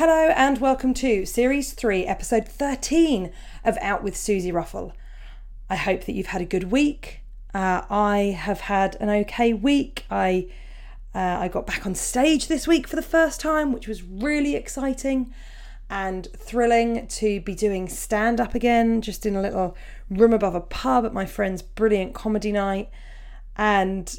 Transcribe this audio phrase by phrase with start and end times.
[0.00, 3.30] Hello and welcome to Series 3, Episode 13
[3.66, 4.94] of Out with Susie Ruffell.
[5.68, 7.20] I hope that you've had a good week.
[7.52, 10.06] Uh, I have had an okay week.
[10.10, 10.48] I
[11.14, 14.56] uh, I got back on stage this week for the first time, which was really
[14.56, 15.34] exciting
[15.90, 19.76] and thrilling to be doing stand up again, just in a little
[20.08, 22.88] room above a pub at my friend's brilliant comedy night.
[23.54, 24.16] And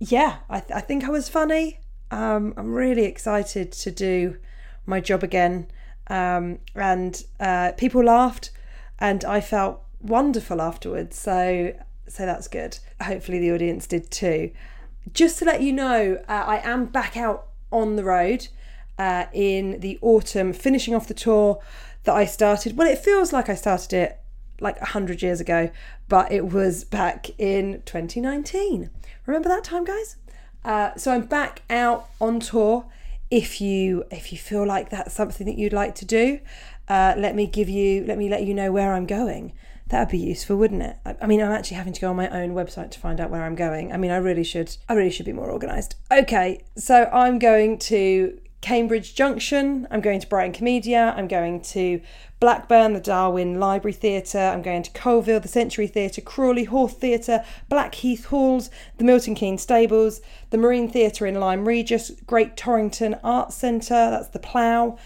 [0.00, 1.78] yeah, I, th- I think I was funny.
[2.10, 4.38] Um, I'm really excited to do
[4.88, 5.68] my job again.
[6.08, 8.50] Um, and uh, people laughed,
[8.98, 11.16] and I felt wonderful afterwards.
[11.16, 11.74] So,
[12.08, 12.78] so that's good.
[13.00, 14.50] Hopefully, the audience did too.
[15.12, 18.48] Just to let you know, uh, I am back out on the road
[18.98, 21.60] uh, in the autumn, finishing off the tour
[22.04, 22.76] that I started.
[22.76, 24.20] Well, it feels like I started it
[24.60, 25.70] like 100 years ago,
[26.08, 28.90] but it was back in 2019.
[29.26, 30.16] Remember that time, guys?
[30.64, 32.86] Uh, so I'm back out on tour
[33.30, 36.40] if you if you feel like that's something that you'd like to do
[36.88, 39.52] uh, let me give you let me let you know where i'm going.
[39.88, 40.96] That would be useful wouldn't it?
[41.04, 43.30] I, I mean i'm actually having to go on my own website to find out
[43.30, 43.92] where i'm going.
[43.92, 45.94] I mean i really should i really should be more organized.
[46.10, 52.00] Okay so i'm going to Cambridge Junction, I'm going to Brighton Komedia, I'm going to
[52.40, 57.44] Blackburn, the Darwen Library Theatre, I'm going to Coalville, the Century Theatre, Crawley Hawth Theatre,
[57.68, 60.20] Blackheath Halls, the Milton Keynes Stables,
[60.50, 64.98] the Marine Theatre in Lyme Regis, Great Torrington Arts Centre, that's the Plough,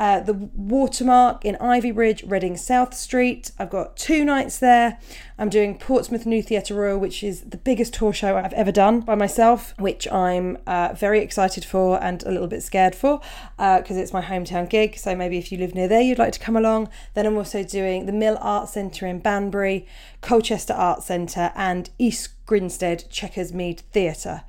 [0.00, 3.52] uh, the Watermark in Ivybridge, Reading South Street.
[3.58, 4.98] I've got two nights there.
[5.38, 9.00] I'm doing Portsmouth New Theatre Royal, which is the biggest tour show I've ever done
[9.00, 13.20] by myself, which I'm uh, very excited for and a little bit scared for
[13.58, 14.96] because uh, it's my hometown gig.
[14.96, 16.88] So maybe if you live near there, you'd like to come along.
[17.12, 19.86] Then I'm also doing the Mill Art Centre in Banbury,
[20.22, 24.44] Colchester Art Centre, and East Grinstead Chequers Mead Theatre.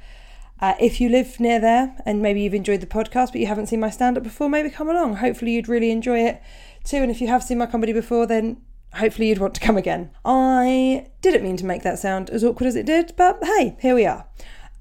[0.62, 3.68] Uh, if you live near there and maybe you've enjoyed the podcast but you haven't
[3.68, 5.16] seen my stand up before, maybe come along.
[5.16, 6.42] Hopefully, you'd really enjoy it
[6.84, 6.98] too.
[6.98, 8.62] And if you have seen my comedy before, then
[8.94, 10.12] hopefully you'd want to come again.
[10.24, 13.96] I didn't mean to make that sound as awkward as it did, but hey, here
[13.96, 14.26] we are.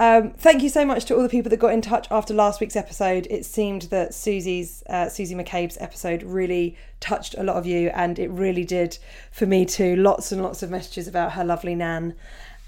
[0.00, 2.58] Um, thank you so much to all the people that got in touch after last
[2.58, 3.26] week's episode.
[3.28, 8.18] It seemed that Susie's uh, Susie McCabe's episode really touched a lot of you, and
[8.18, 8.96] it really did
[9.30, 9.96] for me too.
[9.96, 12.14] Lots and lots of messages about her lovely nan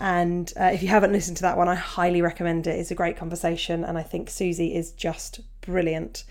[0.02, 2.76] and uh, if you haven't listened to that one, I highly recommend it.
[2.76, 6.24] It's a great conversation, and I think Susie is just brilliant.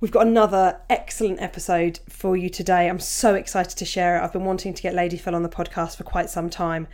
[0.00, 2.88] We've got another excellent episode for you today.
[2.88, 4.22] I'm so excited to share it.
[4.22, 6.88] I've been wanting to get Lady Phyll on the podcast for quite some time,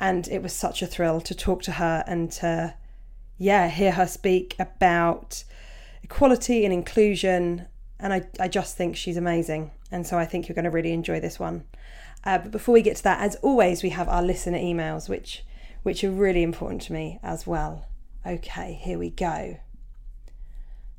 [0.00, 2.74] and it was such a thrill to talk to her and to,
[3.38, 5.44] yeah, hear her speak about
[6.02, 7.68] equality and inclusion.
[8.00, 9.70] And I, I just think she's amazing.
[9.92, 11.62] And so I think you're going to really enjoy this one.
[12.24, 15.44] Uh, but before we get to that, as always, we have our listener emails, which
[15.82, 17.86] which are really important to me as well.
[18.26, 19.58] Okay, here we go.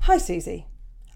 [0.02, 0.66] Hi, Susie.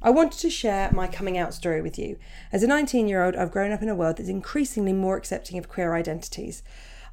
[0.02, 2.18] I wanted to share my coming out story with you.
[2.52, 5.58] As a 19 year old, I've grown up in a world that's increasingly more accepting
[5.58, 6.62] of queer identities.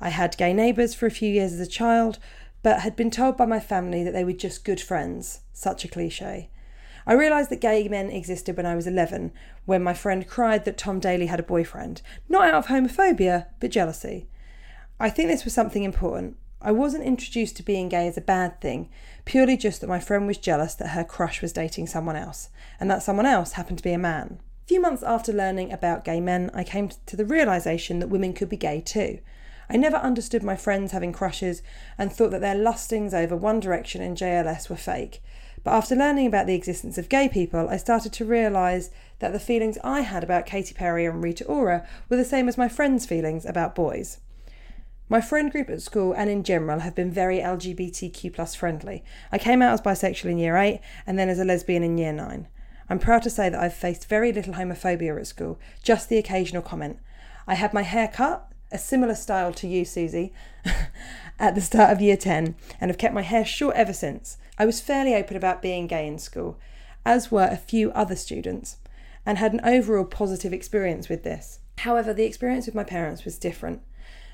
[0.00, 2.19] I had gay neighbours for a few years as a child,
[2.62, 5.40] but had been told by my family that they were just good friends.
[5.52, 6.50] Such a cliche.
[7.06, 9.32] I realised that gay men existed when I was 11,
[9.64, 13.70] when my friend cried that Tom Daley had a boyfriend, not out of homophobia, but
[13.70, 14.28] jealousy.
[15.00, 16.37] I think this was something important.
[16.64, 18.88] I wasn't introduced to being gay as a bad thing,
[19.25, 22.88] purely just that my friend was jealous that her crush was dating someone else, and
[22.88, 24.38] that someone else happened to be a man.
[24.64, 28.32] A few months after learning about gay men, I came to the realization that women
[28.32, 29.19] could be gay too.
[29.69, 31.62] I never understood my friends having crushes
[31.99, 35.20] and thought that their lustings over One Direction and JLS were fake.
[35.65, 39.41] But after learning about the existence of gay people, I started to realise that the
[39.41, 43.06] feelings I had about Katy Perry and Rita Ora were the same as my friends'
[43.06, 44.19] feelings about boys.
[45.12, 49.05] My friend group at school and in general have been very LGBTQ plus friendly.
[49.31, 52.14] I came out as bisexual in year 8 and then as a lesbian in year
[52.14, 52.49] 9.
[52.88, 56.62] I'm proud to say that I've faced very little homophobia at school, just the occasional
[56.62, 56.99] comment.
[57.47, 60.32] I had my hair cut, a similar style to you, Susie,
[61.38, 64.38] at the start of year 10 and have kept my hair short ever since.
[64.56, 66.58] I was fairly open about being gay in school,
[67.05, 68.79] as were a few other students,
[69.26, 71.58] and had an overall positive experience with this.
[71.81, 73.82] However, the experience with my parents was different.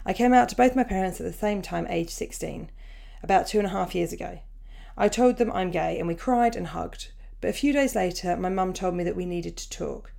[0.08, 2.70] I came out to both my parents at the same time, aged 16,
[3.22, 4.38] about two and a half years ago.
[4.96, 7.12] I told them I'm gay and we cried and hugged,
[7.42, 10.14] but a few days later, my mum told me that we needed to talk.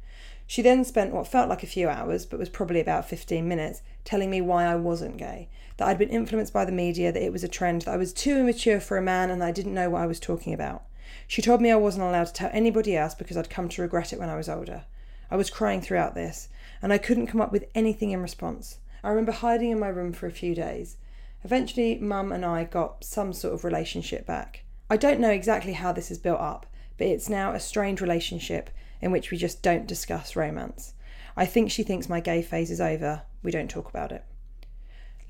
[0.46, 3.82] She then spent what felt like a few hours, but was probably about 15 minutes,
[4.06, 7.34] telling me why I wasn't gay, that I'd been influenced by the media, that it
[7.34, 9.90] was a trend, that I was too immature for a man and I didn't know
[9.90, 10.84] what I was talking about.
[11.28, 14.14] She told me I wasn't allowed to tell anybody else because I'd come to regret
[14.14, 14.84] it when I was older.
[15.32, 16.48] I was crying throughout this,
[16.80, 18.78] and I couldn't come up with anything in response.
[19.04, 20.98] I remember hiding in my room for a few days.
[21.44, 24.63] Eventually, Mum and I got some sort of relationship back.
[24.90, 26.66] I don't know exactly how this is built up,
[26.98, 28.69] but it's now a strained relationship
[29.01, 30.94] in which we just don't discuss romance.
[31.38, 33.22] I think she thinks my gay phase is over.
[33.42, 34.25] We don't talk about it.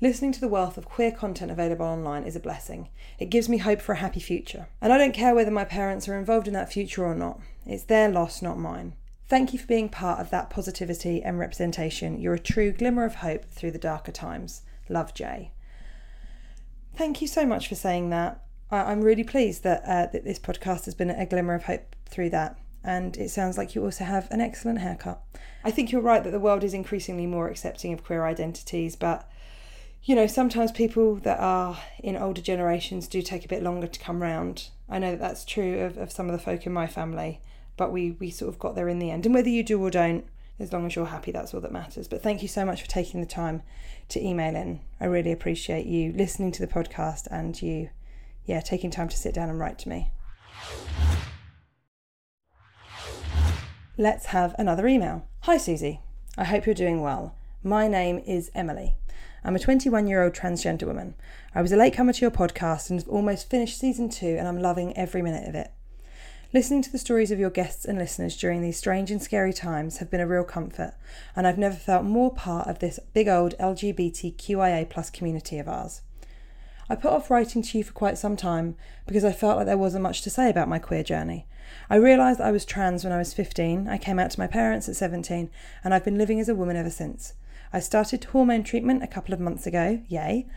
[0.00, 2.88] Listening to the wealth of queer content available online is a blessing.
[3.18, 4.66] It gives me hope for a happy future.
[4.80, 7.38] And I don't care whether my parents are involved in that future or not.
[7.66, 8.94] It's their loss, not mine.
[9.30, 12.20] Thank you for being part of that positivity and representation.
[12.20, 14.62] You're a true glimmer of hope through the darker times.
[14.88, 15.52] Love, Jay.
[16.96, 18.42] Thank you so much for saying that.
[18.72, 22.30] I'm really pleased that, uh, that this podcast has been a glimmer of hope through
[22.30, 22.58] that.
[22.82, 25.22] And it sounds like you also have an excellent haircut.
[25.62, 29.30] I think you're right that the world is increasingly more accepting of queer identities, but
[30.02, 34.00] you know, sometimes people that are in older generations do take a bit longer to
[34.00, 34.70] come round.
[34.88, 37.40] I know that that's true of, of some of the folk in my family
[37.80, 39.24] but we we sort of got there in the end.
[39.24, 40.26] And whether you do or don't,
[40.58, 42.08] as long as you're happy, that's all that matters.
[42.08, 43.62] But thank you so much for taking the time
[44.10, 44.80] to email in.
[45.00, 47.88] I really appreciate you listening to the podcast and you,
[48.44, 50.10] yeah, taking time to sit down and write to me.
[53.96, 55.26] Let's have another email.
[55.44, 56.00] Hi, Susie.
[56.36, 57.34] I hope you're doing well.
[57.64, 58.94] My name is Emily.
[59.42, 61.14] I'm a 21 year old transgender woman.
[61.54, 64.60] I was a latecomer to your podcast and have almost finished season two, and I'm
[64.60, 65.72] loving every minute of it.
[66.52, 69.98] Listening to the stories of your guests and listeners during these strange and scary times
[69.98, 70.94] have been a real comfort,
[71.36, 76.02] and I've never felt more part of this big old LGBTQIA plus community of ours.
[76.88, 78.74] I put off writing to you for quite some time
[79.06, 81.46] because I felt like there wasn't much to say about my queer journey.
[81.88, 84.88] I realised I was trans when I was 15, I came out to my parents
[84.88, 85.50] at 17,
[85.84, 87.34] and I've been living as a woman ever since.
[87.72, 90.48] I started hormone treatment a couple of months ago, yay,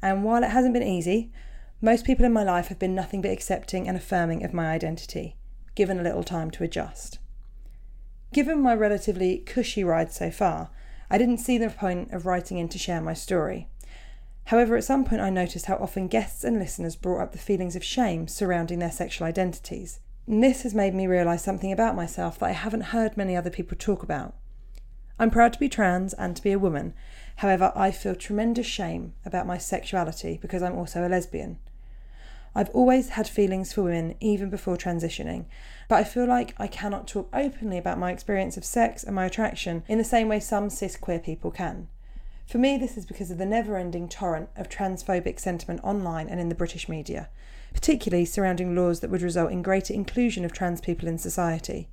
[0.00, 1.32] and while it hasn't been easy,
[1.84, 5.34] most people in my life have been nothing but accepting and affirming of my identity,
[5.74, 7.18] given a little time to adjust.
[8.32, 10.70] Given my relatively cushy ride so far,
[11.10, 13.68] I didn't see the point of writing in to share my story.
[14.44, 17.74] However, at some point I noticed how often guests and listeners brought up the feelings
[17.74, 19.98] of shame surrounding their sexual identities.
[20.28, 23.50] And this has made me realise something about myself that I haven't heard many other
[23.50, 24.36] people talk about.
[25.18, 26.94] I'm proud to be trans and to be a woman.
[27.36, 31.58] However, I feel tremendous shame about my sexuality because I'm also a lesbian.
[32.54, 35.46] I've always had feelings for women even before transitioning,
[35.88, 39.24] but I feel like I cannot talk openly about my experience of sex and my
[39.24, 41.88] attraction in the same way some cis queer people can.
[42.46, 46.38] For me, this is because of the never ending torrent of transphobic sentiment online and
[46.38, 47.30] in the British media,
[47.72, 51.88] particularly surrounding laws that would result in greater inclusion of trans people in society.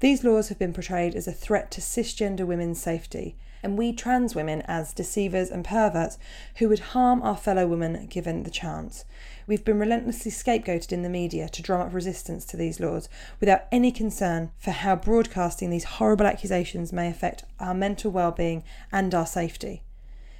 [0.00, 4.34] These laws have been portrayed as a threat to cisgender women's safety, and we trans
[4.34, 6.18] women as deceivers and perverts
[6.56, 9.04] who would harm our fellow women given the chance.
[9.46, 13.08] We've been relentlessly scapegoated in the media to drum up resistance to these laws
[13.40, 18.62] without any concern for how broadcasting these horrible accusations may affect our mental well-being
[18.92, 19.82] and our safety.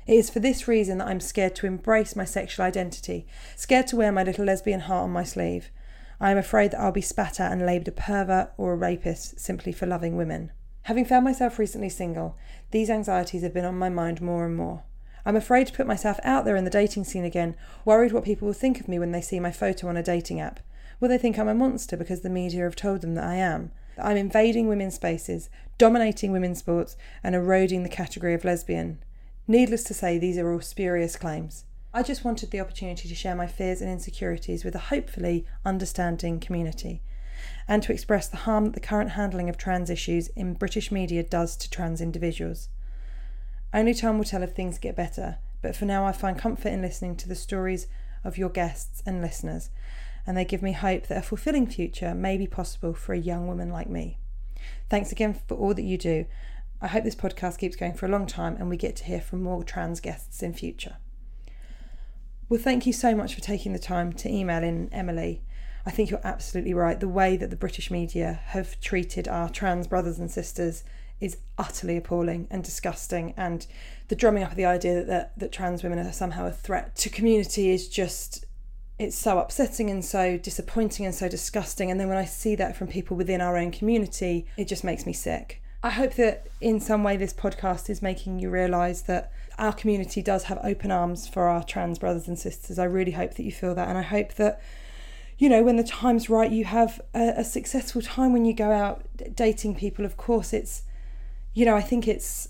[0.06, 3.96] It is for this reason that I'm scared to embrace my sexual identity, scared to
[3.96, 5.70] wear my little lesbian heart on my sleeve.
[6.20, 9.40] I am afraid that I'll be spat at and labelled a pervert or a rapist
[9.40, 10.52] simply for loving women.
[10.82, 12.36] Having found myself recently single,
[12.70, 14.82] these anxieties have been on my mind more and more.
[15.24, 18.46] I'm afraid to put myself out there in the dating scene again, worried what people
[18.46, 20.60] will think of me when they see my photo on a dating app.
[20.98, 23.72] Will they think I'm a monster because the media have told them that I am?
[23.96, 29.02] That I'm invading women's spaces, dominating women's sports, and eroding the category of lesbian.
[29.46, 31.64] Needless to say, these are all spurious claims.
[31.92, 36.38] I just wanted the opportunity to share my fears and insecurities with a hopefully understanding
[36.38, 37.02] community,
[37.70, 41.22] and to express the harm that the current handling of trans issues in British media
[41.22, 42.68] does to trans individuals.
[43.72, 46.82] Only time will tell if things get better, but for now I find comfort in
[46.82, 47.86] listening to the stories
[48.24, 49.70] of your guests and listeners,
[50.26, 53.46] and they give me hope that a fulfilling future may be possible for a young
[53.46, 54.18] woman like me.
[54.88, 56.26] Thanks again for all that you do.
[56.82, 59.20] I hope this podcast keeps going for a long time and we get to hear
[59.20, 60.96] from more trans guests in future.
[62.48, 65.42] Well, thank you so much for taking the time to email in, Emily.
[65.86, 66.98] I think you're absolutely right.
[66.98, 70.84] The way that the British media have treated our trans brothers and sisters
[71.20, 73.34] is utterly appalling and disgusting.
[73.36, 73.66] And
[74.08, 76.96] the drumming up of the idea that, that, that trans women are somehow a threat
[76.96, 78.46] to community is just
[78.98, 81.90] it's so upsetting and so disappointing and so disgusting.
[81.90, 85.06] And then when I see that from people within our own community, it just makes
[85.06, 85.62] me sick.
[85.82, 90.20] I hope that in some way this podcast is making you realise that our community
[90.20, 92.78] does have open arms for our trans brothers and sisters.
[92.78, 93.88] I really hope that you feel that.
[93.88, 94.60] And I hope that,
[95.40, 98.70] you know, when the time's right, you have a, a successful time when you go
[98.70, 100.04] out dating people.
[100.04, 100.82] Of course, it's,
[101.54, 102.48] you know, I think it's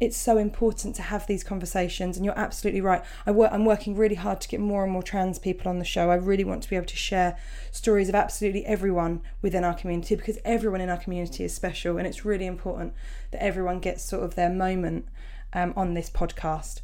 [0.00, 3.94] it's so important to have these conversations and you're absolutely right I work, i'm working
[3.94, 6.62] really hard to get more and more trans people on the show i really want
[6.62, 7.36] to be able to share
[7.70, 12.06] stories of absolutely everyone within our community because everyone in our community is special and
[12.06, 12.94] it's really important
[13.30, 15.06] that everyone gets sort of their moment
[15.52, 16.80] um, on this podcast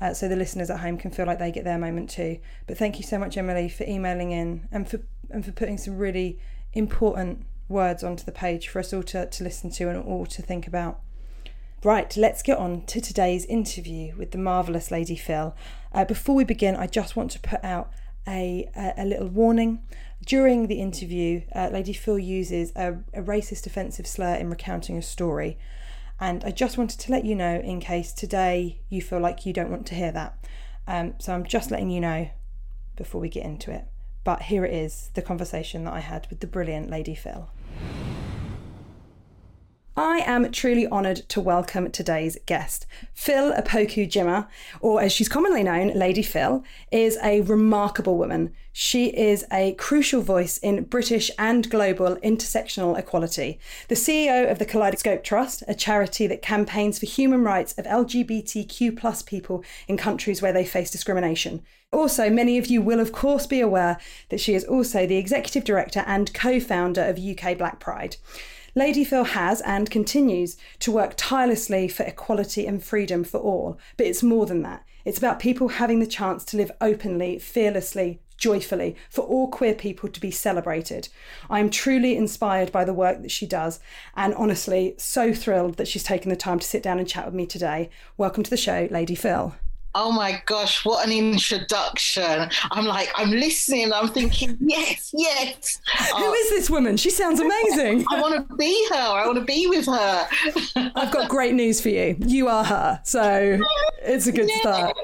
[0.00, 2.76] uh, so the listeners at home can feel like they get their moment too but
[2.76, 6.38] thank you so much emily for emailing in and for and for putting some really
[6.72, 10.42] important words onto the page for us all to, to listen to and all to
[10.42, 11.00] think about
[11.84, 15.52] Right, let's get on to today's interview with the marvellous Lady Phyll.
[15.92, 17.90] Uh, before we begin, I just want to put out
[18.26, 19.82] a, a, a little warning.
[20.24, 25.02] During the interview, uh, Lady Phyll uses a, a racist offensive slur in recounting a
[25.02, 25.58] story.
[26.20, 29.52] And I just wanted to let you know in case today you feel like you
[29.52, 30.38] don't want to hear that.
[30.86, 32.30] Um, so I'm just letting you know
[32.96, 33.86] before we get into it.
[34.22, 37.48] But here it is the conversation that I had with the brilliant Lady Phyll.
[39.96, 42.84] I am truly honoured to welcome today's guest.
[43.14, 44.48] Phyll Opoku Gyimah,
[44.80, 48.52] or as she's commonly known, Lady Phyll, is a remarkable woman.
[48.72, 53.60] She is a crucial voice in British and global intersectional equality.
[53.86, 58.96] The CEO of the Kaleidoscope Trust, a charity that campaigns for human rights of LGBTQ
[58.96, 61.62] plus people in countries where they face discrimination.
[61.92, 63.98] Also, many of you will, of course, be aware
[64.30, 68.16] that she is also the executive director and co founder of UK Black Pride.
[68.76, 73.78] Lady Phyll has and continues to work tirelessly for equality and freedom for all.
[73.96, 74.84] But it's more than that.
[75.04, 80.08] It's about people having the chance to live openly, fearlessly, joyfully, for all queer people
[80.08, 81.08] to be celebrated.
[81.48, 83.78] I am truly inspired by the work that she does,
[84.16, 87.34] and honestly, so thrilled that she's taken the time to sit down and chat with
[87.34, 87.90] me today.
[88.16, 89.54] Welcome to the show, Lady Phyll.
[89.96, 92.50] Oh my gosh, what an introduction.
[92.72, 95.80] I'm like, I'm listening, I'm thinking, yes, yes.
[96.16, 96.34] Who oh.
[96.34, 96.96] is this woman?
[96.96, 98.04] She sounds amazing.
[98.10, 98.96] I want to be her.
[98.96, 100.28] I want to be with her.
[100.96, 102.16] I've got great news for you.
[102.18, 103.00] You are her.
[103.04, 103.60] So
[104.02, 104.58] it's a good yeah.
[104.58, 104.96] start.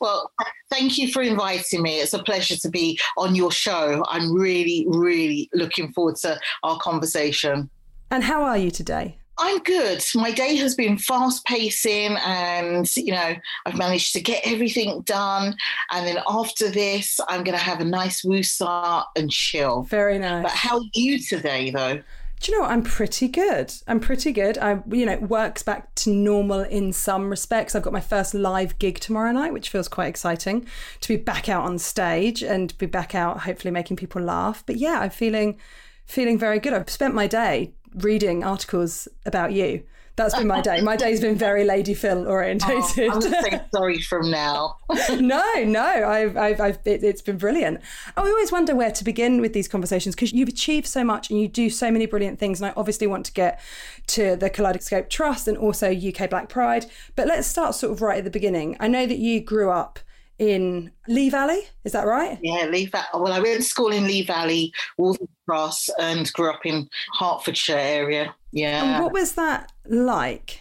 [0.00, 0.30] Well,
[0.70, 2.00] thank you for inviting me.
[2.00, 4.04] It's a pleasure to be on your show.
[4.08, 7.70] I'm really, really looking forward to our conversation.
[8.10, 9.18] And how are you today?
[9.36, 10.04] I'm good.
[10.14, 13.34] My day has been fast pacing and, you know,
[13.66, 15.56] I've managed to get everything done.
[15.90, 19.82] And then after this, I'm going to have a nice woosah and chill.
[19.82, 20.44] Very nice.
[20.44, 22.00] But how are you today, though?
[22.40, 22.72] Do you know what?
[22.72, 23.72] I'm pretty good.
[23.88, 24.58] I'm pretty good.
[24.58, 27.74] I, you know, works back to normal in some respects.
[27.74, 30.66] I've got my first live gig tomorrow night, which feels quite exciting
[31.00, 34.62] to be back out on stage and be back out, hopefully making people laugh.
[34.66, 35.58] But yeah, I'm feeling,
[36.04, 36.72] feeling very good.
[36.72, 39.84] I've spent my day reading articles about you.
[40.16, 40.80] That's been my day.
[40.80, 43.10] My day's been very Lady Phyll orientated.
[43.10, 44.76] Oh, I'm to sorry from now.
[45.18, 47.80] no, no, I've, I've, I've it, has been brilliant.
[48.16, 51.40] I always wonder where to begin with these conversations because you've achieved so much and
[51.40, 52.60] you do so many brilliant things.
[52.60, 53.60] And I obviously want to get
[54.08, 56.86] to the Kaleidoscope Trust and also UK Black Pride.
[57.16, 58.76] But let's start sort of right at the beginning.
[58.78, 59.98] I know that you grew up
[60.38, 61.60] in Lee Valley.
[61.84, 62.38] Is that right?
[62.42, 63.06] Yeah, Lee Valley.
[63.14, 66.88] Well, I went to school in Lee Valley, Waltham Cross, and grew up in
[67.18, 68.34] Hertfordshire area.
[68.52, 68.94] Yeah.
[68.94, 70.60] And what was that like?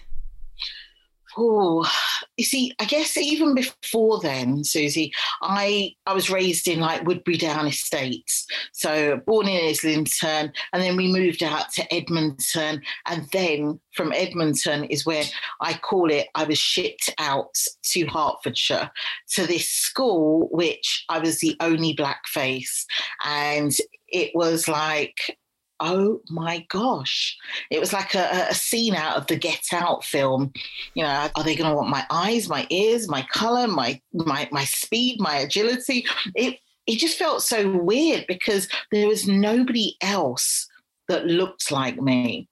[1.38, 1.90] Oh,
[2.38, 5.12] you see, I guess even before then, Susie,
[5.42, 8.46] I I was raised in like Woodberry Down Estates.
[8.72, 14.86] So born in Islington, and then we moved out to Edmonton, and then from Edmonton
[14.86, 15.24] is where
[15.62, 16.28] I call it.
[16.36, 18.92] I was shipped out to Hertfordshire
[19.36, 22.86] to this school, which I was the only black face,
[23.24, 23.72] and
[24.08, 25.38] it was like
[25.84, 27.38] oh my gosh.
[27.70, 30.54] It was like a, a, scene out of the Get Out film.
[30.96, 34.48] You know, are they going to want my eyes, my ears, my color, my my
[34.52, 36.06] my speed, my agility?
[36.36, 40.68] It it just felt so weird because there was nobody else
[41.10, 42.48] that looked like me.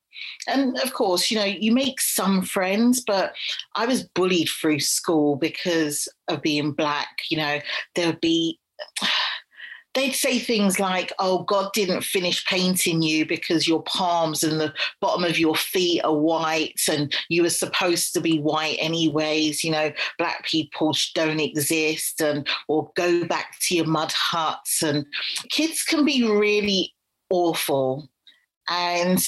[0.47, 3.33] And of course, you know, you make some friends, but
[3.75, 7.09] I was bullied through school because of being black.
[7.29, 7.59] You know,
[7.95, 8.59] there would be
[9.93, 14.73] they'd say things like, oh, God didn't finish painting you because your palms and the
[15.01, 19.63] bottom of your feet are white and you were supposed to be white anyways.
[19.63, 24.81] You know, black people don't exist and or go back to your mud huts.
[24.81, 25.05] And
[25.49, 26.93] kids can be really
[27.29, 28.09] awful.
[28.69, 29.19] And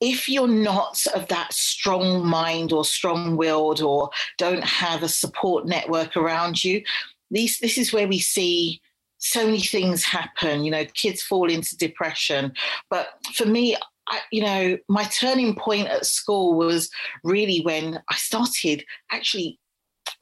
[0.00, 5.66] if you're not of that strong mind or strong willed or don't have a support
[5.66, 6.82] network around you,
[7.30, 8.80] these, this is where we see
[9.18, 10.64] so many things happen.
[10.64, 12.52] You know, kids fall into depression.
[12.90, 13.76] But for me,
[14.08, 16.90] I, you know, my turning point at school was
[17.24, 19.58] really when I started actually,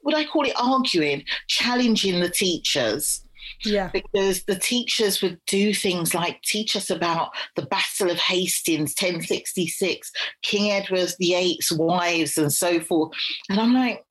[0.03, 3.23] would I call it arguing, challenging the teachers.
[3.63, 3.89] Yeah.
[3.93, 10.11] Because the teachers would do things like teach us about the Battle of Hastings, 1066,
[10.43, 13.13] King Edward VIII's wives, and so forth.
[13.49, 14.03] And I'm like,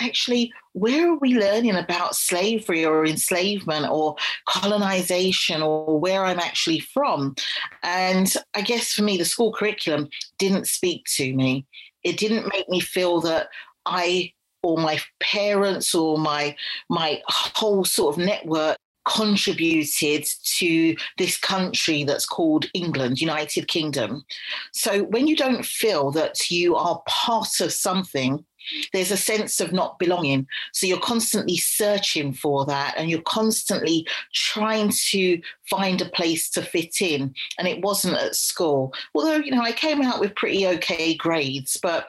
[0.00, 4.16] actually, where are we learning about slavery or enslavement or
[4.48, 7.34] colonization or where I'm actually from?
[7.82, 10.08] And I guess for me, the school curriculum
[10.38, 11.66] didn't speak to me.
[12.02, 13.48] It didn't make me feel that
[13.86, 14.32] I
[14.62, 16.56] or my parents or my
[16.88, 24.24] my whole sort of network contributed to this country that's called England, United Kingdom.
[24.72, 28.44] So when you don't feel that you are part of something
[28.92, 30.46] there's a sense of not belonging.
[30.72, 35.40] So you're constantly searching for that and you're constantly trying to
[35.70, 37.34] find a place to fit in.
[37.58, 38.92] And it wasn't at school.
[39.14, 42.06] Although, you know, I came out with pretty okay grades, but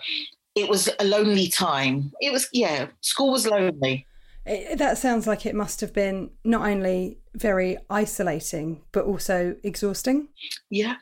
[0.55, 2.11] it was a lonely time.
[2.21, 4.07] It was, yeah, school was lonely.
[4.45, 10.29] It, that sounds like it must have been not only very isolating, but also exhausting.
[10.69, 10.95] Yeah,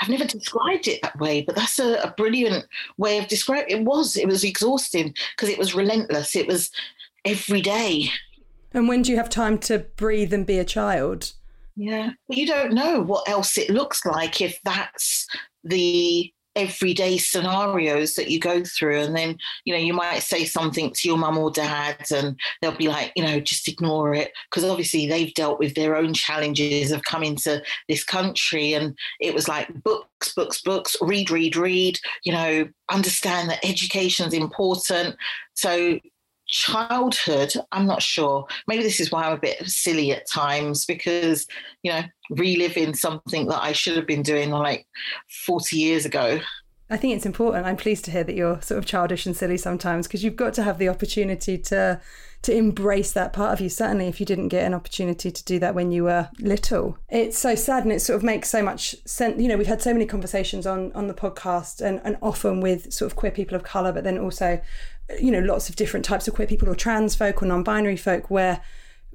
[0.00, 2.66] I've never described it that way, but that's a, a brilliant
[2.98, 3.84] way of describing it.
[3.84, 6.36] Was it was exhausting because it was relentless.
[6.36, 6.70] It was
[7.24, 8.10] every day.
[8.72, 11.32] And when do you have time to breathe and be a child?
[11.76, 15.26] Yeah, but you don't know what else it looks like if that's
[15.64, 20.90] the everyday scenarios that you go through and then you know you might say something
[20.92, 24.64] to your mum or dad and they'll be like you know just ignore it because
[24.64, 29.46] obviously they've dealt with their own challenges of coming to this country and it was
[29.46, 35.16] like books books books read read read you know understand that education is important.
[35.54, 35.98] So
[36.46, 38.46] childhood i'm not sure.
[38.66, 41.46] Maybe this is why i'm a bit silly at times because
[41.82, 44.86] you know reliving something that i should have been doing like
[45.46, 46.40] 40 years ago.
[46.88, 47.66] I think it's important.
[47.66, 50.54] I'm pleased to hear that you're sort of childish and silly sometimes because you've got
[50.54, 52.00] to have the opportunity to
[52.42, 55.58] to embrace that part of you certainly if you didn't get an opportunity to do
[55.58, 56.96] that when you were little.
[57.08, 59.82] It's so sad and it sort of makes so much sense you know we've had
[59.82, 63.56] so many conversations on on the podcast and, and often with sort of queer people
[63.56, 64.60] of color but then also
[65.20, 67.96] you know, lots of different types of queer people or trans folk or non binary
[67.96, 68.60] folk where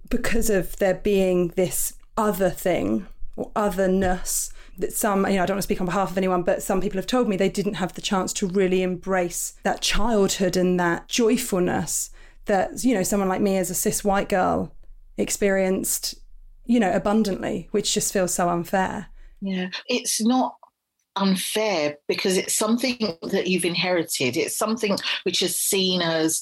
[0.10, 5.56] because of there being this other thing or otherness that some, you know, I don't
[5.56, 7.76] want to speak on behalf of anyone, but some people have told me they didn't
[7.76, 12.10] have the chance to really embrace that childhood and that joyfulness
[12.46, 14.74] that, you know, someone like me as a cis white girl
[15.18, 16.16] experienced,
[16.66, 19.08] you know, abundantly, which just feels so unfair.
[19.42, 19.70] Yeah.
[19.88, 20.56] It's not
[21.16, 24.38] unfair because it's something that you've inherited.
[24.38, 26.42] It's something which is seen as,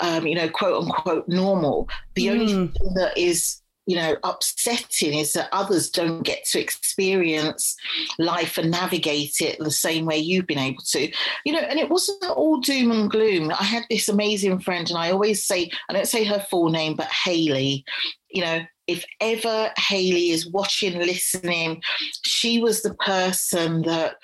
[0.00, 1.88] um, you know, quote unquote normal.
[2.14, 2.32] The mm.
[2.32, 7.76] only thing that is you know upsetting is that others don't get to experience
[8.18, 11.10] life and navigate it the same way you've been able to
[11.44, 14.98] you know and it wasn't all doom and gloom i had this amazing friend and
[14.98, 17.84] i always say i don't say her full name but haley
[18.28, 21.82] you know if ever Haley is watching, listening,
[22.22, 24.16] she was the person that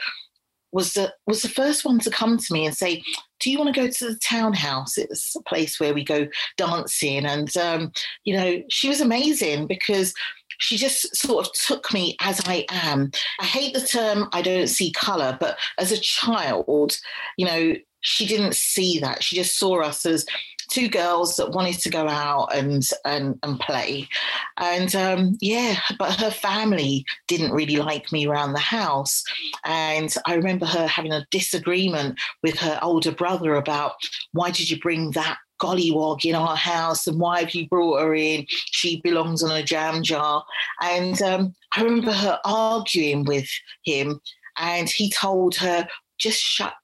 [0.73, 3.03] was the was the first one to come to me and say,
[3.41, 4.97] "Do you want to go to the townhouse?
[4.97, 7.93] It's a place where we go dancing." And um,
[8.25, 10.15] you know, she was amazing because
[10.59, 13.11] she just sort of took me as I am.
[13.41, 16.97] I hate the term "I don't see color," but as a child,
[17.37, 19.23] you know, she didn't see that.
[19.23, 20.27] She just saw us as
[20.73, 24.09] two girls that wanted to go out and and, and play.
[24.57, 29.23] And um, yeah but her family didn't really like me around the house.
[29.65, 33.93] And i remember her having a disagreement with her older brother about
[34.33, 38.15] why did you bring that gollywog in our house and why have you brought her
[38.15, 38.47] in?
[38.49, 40.45] She belongs on a jam jar.
[40.83, 43.49] And um, i remember her arguing with
[43.85, 44.21] him
[44.59, 45.87] and he told her
[46.19, 46.75] just shut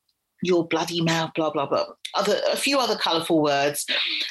[0.42, 1.86] your bloody mouth, blah, blah, blah.
[2.14, 3.86] Other, a few other colourful words.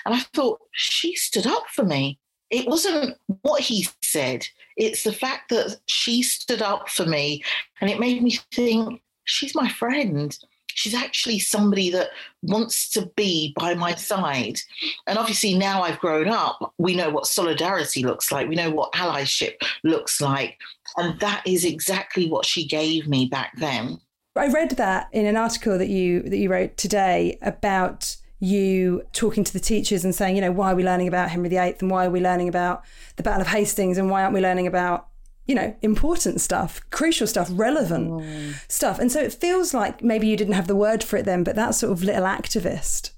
[0.05, 2.19] And I thought, she stood up for me.
[2.49, 7.43] It wasn't what he said, it's the fact that she stood up for me.
[7.81, 10.37] And it made me think, she's my friend.
[10.77, 12.09] she's actually somebody that
[12.43, 14.59] wants to be by my side.
[15.07, 18.93] And obviously, now I've grown up, we know what solidarity looks like, we know what
[18.93, 20.57] allyship looks like.
[20.95, 23.99] And that is exactly what she gave me back then.
[24.38, 29.43] I read that in an article that you that you wrote today about you talking
[29.43, 31.89] to the teachers and saying, you know, why are we learning about Henry VIII and
[31.89, 32.84] why are we learning about
[33.15, 35.08] the Battle of Hastings and why aren't we learning about,
[35.47, 38.54] you know, important stuff, crucial stuff, relevant mm.
[38.71, 39.00] stuff.
[39.00, 41.56] And so it feels like maybe you didn't have the word for it then, but
[41.56, 43.12] that sort of little activist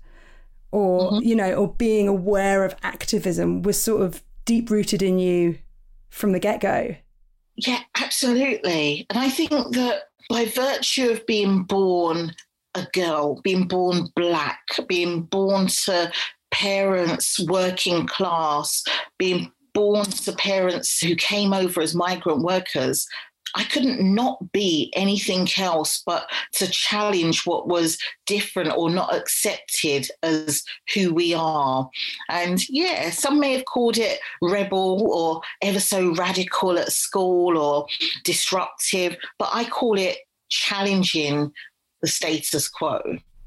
[0.72, 1.28] or, mm-hmm.
[1.28, 5.58] you know, or being aware of activism was sort of deep rooted in you
[6.10, 6.96] from the get go.
[7.58, 9.06] Yeah, absolutely.
[9.10, 12.34] And I think that by virtue of being born
[12.76, 16.12] a girl, being born black, being born to
[16.52, 18.84] parents working class,
[19.18, 23.08] being born to parents who came over as migrant workers,
[23.56, 30.10] I couldn't not be anything else but to challenge what was different or not accepted
[30.24, 31.90] as who we are.
[32.30, 37.86] And yeah, some may have called it rebel or ever so radical at school or
[38.24, 40.18] disruptive, but I call it
[40.50, 41.52] challenging
[42.02, 43.02] the status quo.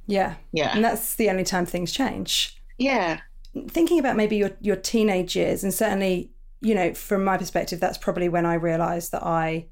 [0.07, 0.35] Yeah.
[0.53, 0.73] Yeah.
[0.75, 2.57] And that's the only time things change.
[2.79, 3.21] Yeah.
[3.69, 7.99] Thinking about maybe your, your teenage years, and certainly, you know, from my perspective, that's
[7.99, 9.67] probably when I realized that I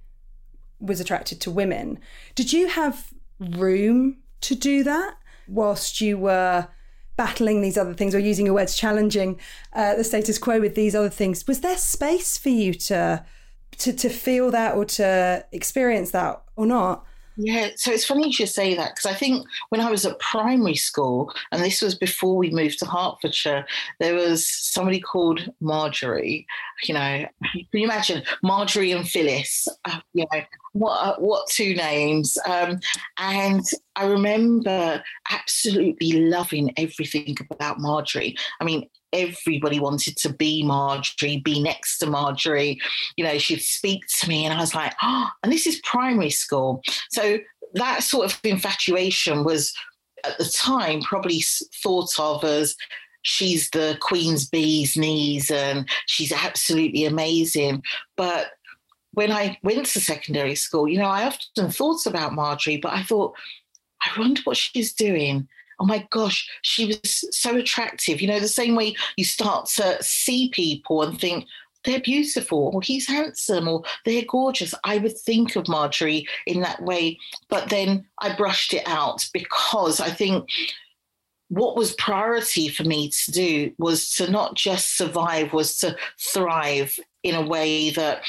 [0.81, 1.99] was attracted to women.
[2.35, 5.14] Did you have room to do that
[5.49, 6.69] whilst you were
[7.16, 9.38] battling these other things or using your words challenging
[9.75, 13.23] uh, the status quo with these other things was there space for you to
[13.77, 17.05] to to feel that or to experience that or not
[17.42, 20.18] yeah, so it's funny you should say that because I think when I was at
[20.18, 23.66] primary school, and this was before we moved to Hertfordshire,
[23.98, 26.46] there was somebody called Marjorie.
[26.85, 29.66] You know, can you imagine Marjorie and Phyllis?
[29.87, 32.37] Uh, you know, what uh, what two names?
[32.46, 32.79] Um,
[33.18, 33.64] and
[33.96, 38.37] I remember absolutely loving everything about Marjorie.
[38.61, 42.81] I mean, everybody wanted to be Marjorie, be next to Marjorie.
[43.16, 46.31] You know, she'd speak to me, and I was like, oh, and this is primary
[46.31, 46.83] school.
[47.11, 47.38] So
[47.75, 49.73] that sort of infatuation was
[50.25, 51.42] at the time probably
[51.83, 52.77] thought of as
[53.23, 57.83] she's the queen's bee's knees and she's absolutely amazing.
[58.16, 58.53] But
[59.12, 63.03] when I went to secondary school, you know, I often thought about Marjorie, but I
[63.03, 63.35] thought,
[64.03, 65.49] I wonder what she's doing
[65.81, 68.21] oh my gosh, she was so attractive.
[68.21, 71.47] You know, the same way you start to see people and think,
[71.85, 74.75] they're beautiful, or he's handsome, or they're gorgeous.
[74.85, 77.19] I would think of Marjorie in that way.
[77.49, 80.47] But then I brushed it out because I think
[81.49, 86.99] what was priority for me to do was to not just survive, was to thrive
[87.23, 88.23] in a way that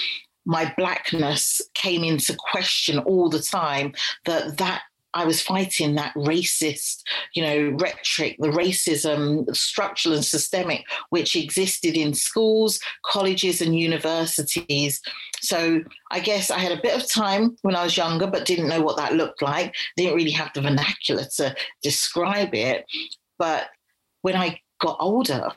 [0.46, 3.94] my blackness came into question all the time
[4.26, 4.82] that that
[5.14, 11.96] I was fighting that racist, you know, rhetoric, the racism, structural and systemic, which existed
[11.96, 15.02] in schools, colleges, and universities.
[15.42, 18.70] So I guess I had a bit of time when I was younger, but didn't
[18.70, 19.76] know what that looked like.
[19.98, 22.86] Didn't really have the vernacular to describe it.
[23.38, 23.70] But
[24.22, 25.50] when I got older,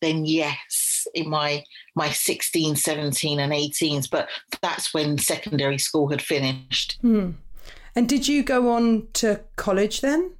[0.00, 4.10] then yes, in my my 16, 17, and 18s.
[4.10, 4.28] But
[4.60, 6.98] that's when secondary school had finished.
[7.00, 7.30] Hmm.
[7.94, 10.32] And did you go on to college then?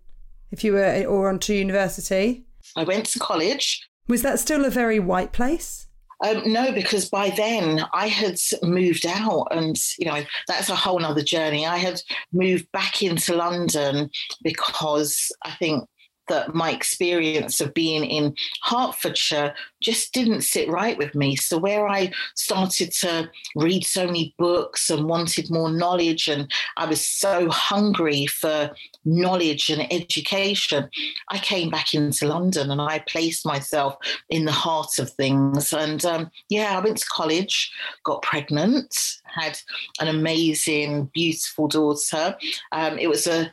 [0.50, 2.44] If you were, or on to university?
[2.76, 3.88] I went to college.
[4.08, 5.86] Was that still a very white place?
[6.24, 11.04] Um, no, because by then I had moved out, and you know that's a whole
[11.04, 11.66] other journey.
[11.66, 12.00] I had
[12.32, 14.08] moved back into London
[14.42, 15.84] because I think
[16.28, 21.36] that my experience of being in Hertfordshire just didn't sit right with me.
[21.36, 26.86] So, where I started to read so many books and wanted more knowledge, and I
[26.86, 28.70] was so hungry for
[29.04, 30.88] knowledge and education,
[31.28, 33.96] I came back into London and I placed myself
[34.28, 35.72] in the heart of things.
[35.72, 37.72] And um, yeah, I went to college,
[38.04, 39.58] got pregnant, had
[40.00, 42.36] an amazing, beautiful daughter.
[42.70, 43.52] Um, it was a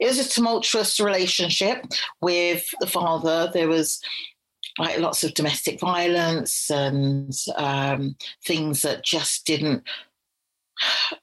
[0.00, 1.84] it was a tumultuous relationship
[2.20, 3.50] with the father.
[3.52, 4.00] There was
[4.78, 9.82] like lots of domestic violence and um, things that just didn't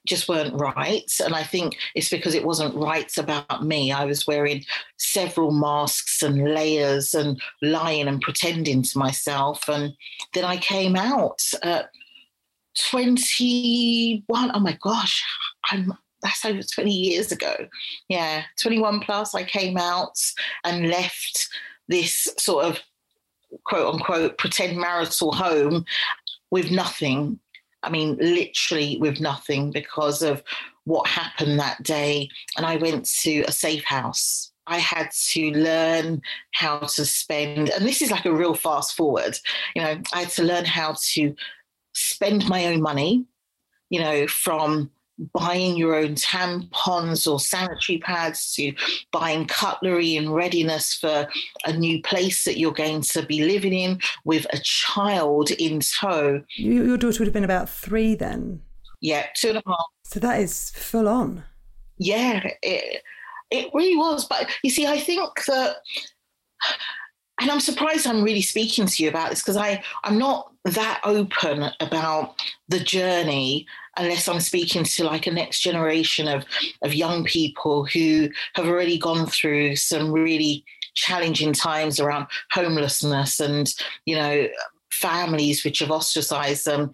[0.04, 1.08] just weren't right.
[1.24, 3.92] And i think it's because it wasn't right about me.
[3.92, 4.64] I was wearing
[4.98, 9.68] several masks and layers and lying and pretending to myself.
[9.68, 9.92] And
[10.32, 11.90] then i came out at
[12.90, 15.22] 21 oh my gosh
[15.70, 15.92] i'm
[16.24, 17.54] that's over 20 years ago.
[18.08, 20.18] Yeah, 21 plus, I came out
[20.64, 21.48] and left
[21.86, 22.80] this sort of
[23.64, 25.84] quote unquote pretend marital home
[26.50, 27.38] with nothing.
[27.82, 30.42] I mean, literally with nothing because of
[30.84, 32.30] what happened that day.
[32.56, 34.50] And I went to a safe house.
[34.66, 39.38] I had to learn how to spend, and this is like a real fast forward.
[39.74, 41.34] You know, I had to learn how to
[41.92, 43.26] spend my own money,
[43.90, 44.90] you know, from
[45.32, 48.72] buying your own tampons or sanitary pads to
[49.12, 51.28] buying cutlery in readiness for
[51.64, 56.42] a new place that you're going to be living in with a child in tow.
[56.56, 58.60] Your daughter would have been about three then.
[59.00, 59.86] Yeah, two and a half.
[60.04, 61.44] So that is full on.
[61.98, 63.02] Yeah, it,
[63.50, 64.24] it really was.
[64.26, 65.76] But you see, I think that
[67.40, 71.00] and I'm surprised I'm really speaking to you about this because I I'm not that
[71.04, 73.66] open about the journey
[73.96, 76.44] unless I'm speaking to like a next generation of
[76.82, 83.72] of young people who have already gone through some really challenging times around homelessness and
[84.06, 84.46] you know
[84.92, 86.92] families which have ostracized them.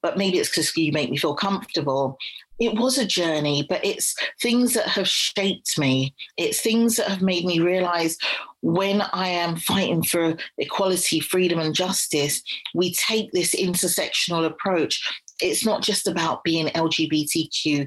[0.00, 2.16] But maybe it's because you make me feel comfortable
[2.60, 6.14] it was a journey, but it's things that have shaped me.
[6.36, 8.18] It's things that have made me realize
[8.60, 12.42] when I am fighting for equality, freedom, and justice,
[12.74, 15.00] we take this intersectional approach.
[15.40, 17.86] It's not just about being LGBTQIA.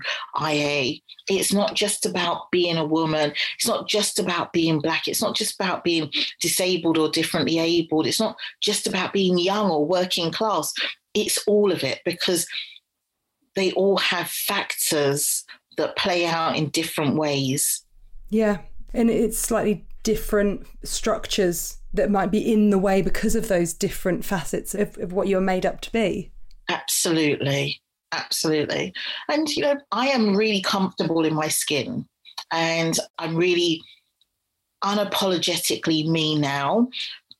[1.28, 3.34] It's not just about being a woman.
[3.58, 5.10] It's not just about being black.
[5.10, 8.08] It's not just about being disabled or differently abled.
[8.08, 10.74] It's not just about being young or working class.
[11.14, 12.48] It's all of it because
[13.56, 15.44] they all have factors
[15.78, 17.84] that play out in different ways.
[18.30, 18.60] Yeah.
[18.94, 24.24] And it's slightly different structures that might be in the way because of those different
[24.24, 26.32] facets of, of what you're made up to be.
[26.70, 27.82] Absolutely.
[28.14, 28.94] Absolutely.
[29.30, 32.06] And, you know, I am really comfortable in my skin
[32.52, 33.82] and I'm really
[34.84, 36.90] unapologetically me now,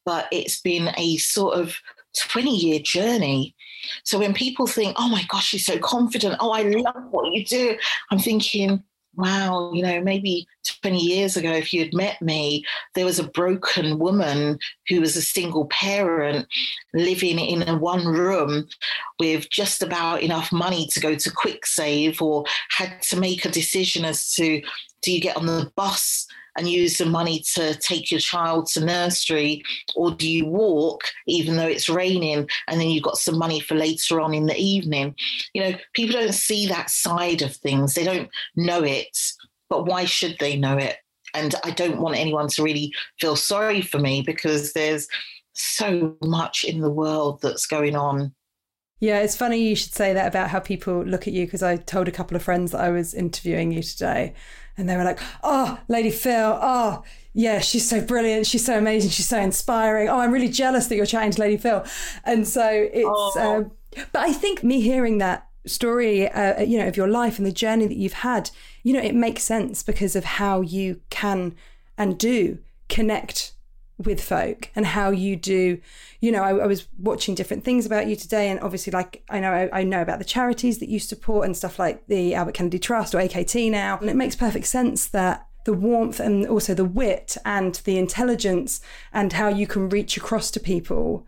[0.06, 1.76] but it's been a sort of
[2.18, 3.56] 20 year journey
[4.04, 7.46] so when people think, oh my gosh, she's so confident, oh, I love what you
[7.46, 7.78] do,
[8.10, 8.84] I'm thinking,
[9.16, 10.48] wow, you know, maybe
[10.82, 12.64] 20 years ago, if you had met me,
[12.96, 16.48] there was a broken woman who was a single parent
[16.94, 18.68] living in a one room
[19.20, 23.50] with just about enough money to go to Kwik Save or had to make a
[23.50, 24.62] decision as to
[25.02, 28.84] do you get on the bus and use the money to take your child to
[28.84, 29.64] nursery?
[29.96, 33.76] Or do you walk even though it's raining and then you've got some money for
[33.76, 35.16] later on in the evening?
[35.54, 37.94] You know people don't see that side of things.
[37.94, 39.18] They don't know it
[39.72, 40.98] but why should they know it?
[41.34, 45.08] And i don't want anyone to really feel sorry for me because there's
[45.54, 48.34] so much in the world that's going on.
[49.00, 51.78] Yeah, it's funny you should say that about how people look at you because I
[51.78, 54.34] told a couple of friends that I was interviewing you today
[54.78, 57.04] and they were like, "Oh, Lady Phyll, oh,
[57.34, 60.10] yeah, she's so brilliant, she's so amazing, she's so inspiring.
[60.10, 61.88] Oh, I'm really jealous that you're chatting to Lady Phyll.
[62.26, 63.72] And so it's, um,
[64.12, 67.52] but I think me hearing that story, uh, you know, of your life and the
[67.52, 68.50] journey that you've had,
[68.84, 71.56] you know, it makes sense because of how you can
[71.98, 73.54] and do connect
[74.02, 75.80] with folk and how you do
[76.20, 79.40] you know I, I, was watching different things about you today and obviously like i
[79.40, 82.54] know I, I, know about the charities that you support and stuff like the albert
[82.56, 83.98] kennedy trust or akt now.
[84.00, 88.82] And it makes perfect sense that the warmth and also the wit and the intelligence
[89.14, 91.26] and how you can reach across to people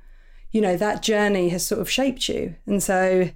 [0.54, 2.56] you know that journey has sort of shaped you.
[2.66, 3.32] And so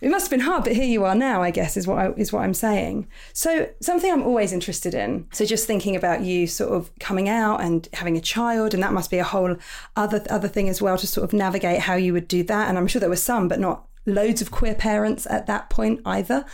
[0.00, 2.10] it must have been hard, but here you are now, I guess, is what I,
[2.12, 3.08] is what I'm saying.
[3.32, 5.26] So something I'm always interested in.
[5.32, 8.92] So just thinking about you sort of coming out and having a child, and that
[8.92, 9.56] must be a whole
[9.96, 12.68] other other thing as well to sort of navigate how you would do that.
[12.68, 16.00] And I'm sure there were some, but not loads of queer parents at that point
[16.04, 16.44] either.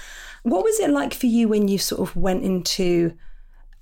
[0.43, 3.17] What was it like for you when you sort of went into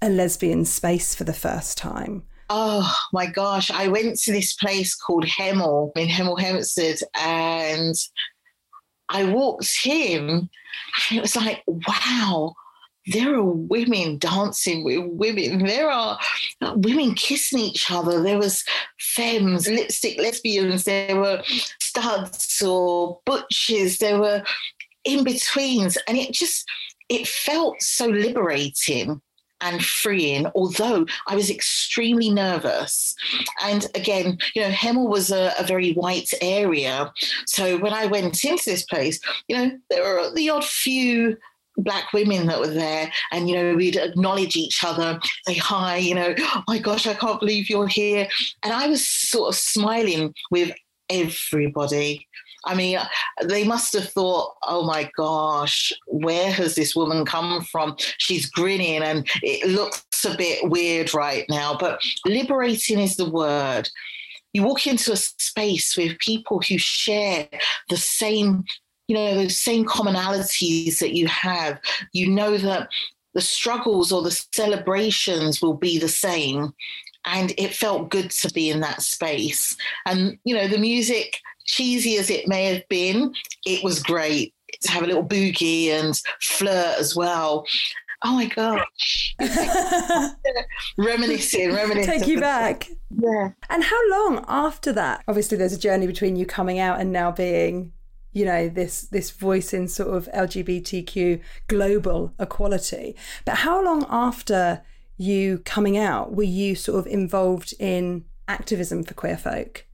[0.00, 2.24] a lesbian space for the first time?
[2.50, 7.94] Oh my gosh, I went to this place called Hemel in Hemel Hempstead and
[9.08, 12.54] I walked in and it was like, wow,
[13.06, 15.64] there are women dancing with women.
[15.64, 16.18] There are
[16.62, 18.22] uh, women kissing each other.
[18.22, 18.64] There was
[18.98, 20.84] femmes, lipstick lesbians.
[20.84, 21.42] There were
[21.80, 23.98] studs or butches.
[23.98, 24.42] There were
[25.04, 26.66] in betweens, and it just
[27.10, 29.20] it felt so liberating
[29.64, 33.14] and freeing, although I was extremely nervous.
[33.62, 37.12] And again, you know, Hemel was a, a, very white area.
[37.46, 41.36] So when I went into this place, you know, there were the odd few
[41.76, 46.14] black women that were there and you know we'd acknowledge each other say hi you
[46.14, 48.28] know oh my gosh i can't believe you're here
[48.62, 50.70] and i was sort of smiling with
[51.10, 52.28] everybody
[52.64, 52.98] I mean,
[53.44, 57.96] they must have thought, oh my gosh, where has this woman come from?
[58.18, 63.88] She's grinning and it looks a bit weird right now, but liberating is the word.
[64.52, 67.48] You walk into a space with people who share
[67.88, 68.64] the same
[69.08, 71.78] you know, those same commonalities that you have.
[72.12, 72.88] You know that
[73.34, 76.72] the struggles or the celebrations will be the same.
[77.26, 79.76] And it felt good to be in that space.
[80.06, 84.90] And, you know, the music, cheesy as it may have been, it was great to
[84.90, 87.64] have a little boogie and flirt as well.
[88.22, 89.34] Oh my gosh.
[90.98, 92.20] reminiscing, reminiscing.
[92.20, 92.88] Take you back.
[93.10, 93.50] Yeah.
[93.68, 95.22] And how long after that?
[95.28, 97.92] Obviously, there's a journey between you coming out and now being
[98.32, 103.14] you know this this voice in sort of LGBTQ global equality.
[103.44, 104.82] But how long after
[105.16, 109.86] you coming out were you sort of involved in activism for queer folk?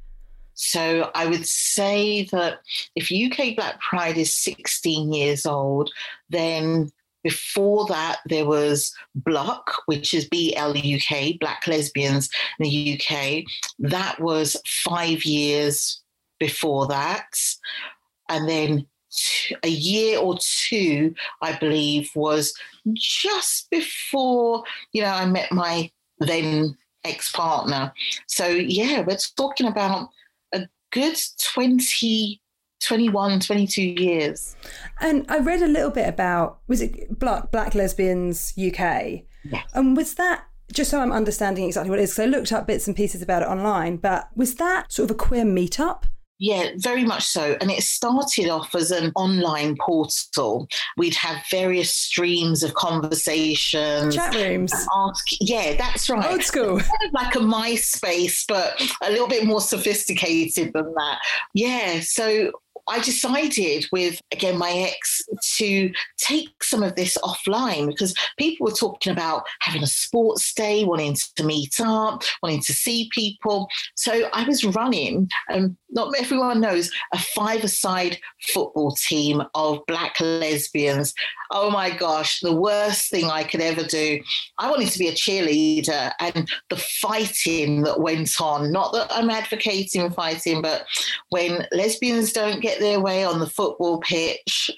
[0.63, 2.61] So I would say that
[2.95, 5.91] if UK Black Pride is 16 years old,
[6.29, 6.93] then
[7.25, 13.45] before that, there was BLUK, which is BLUK, Black Lesbians in the UK.
[13.79, 16.03] That was five years
[16.39, 17.27] before that
[18.29, 18.87] and then
[19.65, 22.55] a year or two, I believe, was
[22.95, 27.93] just before you know I met my then ex partner.
[28.29, 30.11] So yeah, we're talking about
[30.91, 31.17] good
[31.55, 32.41] 20,
[32.85, 34.57] 21, 22 years.
[35.01, 39.23] And I read a little bit about was it Black Black Lesbians UK?
[39.45, 39.71] Yes.
[39.75, 42.67] And was that just so I'm understanding exactly what it is, because I looked up
[42.67, 46.05] bits and pieces about it online, but was that sort of a queer meetup?
[46.41, 47.59] Yeah, very much so.
[47.61, 50.67] And it started off as an online portal.
[50.97, 54.17] We'd have various streams of conversations.
[54.17, 54.73] Chat rooms.
[54.73, 56.33] Ask, yeah, that's right.
[56.33, 56.79] Old school.
[56.79, 61.19] Kind of like a MySpace, but a little bit more sophisticated than that.
[61.53, 62.01] Yeah.
[62.01, 62.53] So
[62.91, 65.23] I decided with, again, my ex
[65.59, 70.85] to take some of this offline because people were talking about having a sports day,
[70.85, 73.69] wanting to meet up, wanting to see people.
[73.95, 78.19] So I was running, and not everyone knows, a five a side
[78.53, 81.15] football team of black lesbians.
[81.53, 84.21] Oh my gosh, the worst thing I could ever do.
[84.59, 89.31] I wanted to be a cheerleader and the fighting that went on, not that I'm
[89.31, 90.87] advocating fighting, but
[91.29, 94.71] when lesbians don't get their way on the football pitch.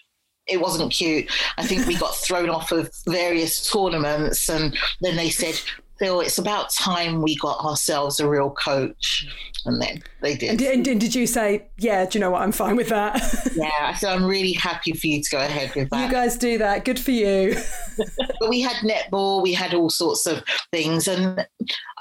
[0.46, 1.30] It wasn't cute.
[1.56, 5.58] I think we got thrown off of various tournaments, and then they said,
[6.00, 9.26] Phyll, it's about time we got ourselves a real coach.
[9.64, 10.60] And then they did.
[10.60, 12.42] And, and did you say, yeah, do you know what?
[12.42, 13.22] I'm fine with that.
[13.54, 16.04] yeah, so I'm really happy for you to go ahead with that.
[16.04, 16.84] You guys do that.
[16.84, 17.54] Good for you.
[17.96, 21.06] but we had netball, we had all sorts of things.
[21.06, 21.46] And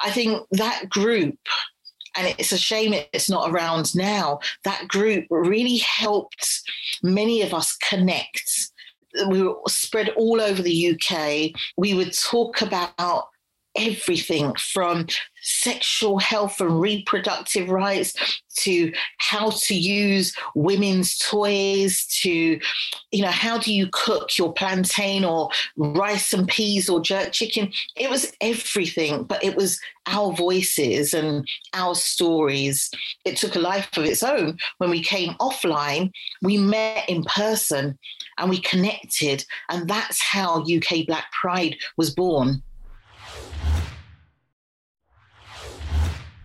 [0.04, 1.38] I think that group
[2.16, 4.40] and it's a shame it's not around now.
[4.64, 6.62] That group really helped
[7.04, 8.72] many of us connect.
[9.30, 11.52] We were spread all over the UK.
[11.78, 13.28] We would talk about
[13.76, 15.08] everything from
[15.42, 22.60] sexual health and reproductive rights to how to use women's toys to
[23.12, 27.72] you know how do you cook your plantain or rice and peas or jerk chicken?
[27.96, 32.90] It was everything but it was our voices and our stories.
[33.26, 34.58] It took a life of its own.
[34.78, 37.98] When we came offline we met in person
[38.38, 42.62] and we connected and that's how UK Black Pride was born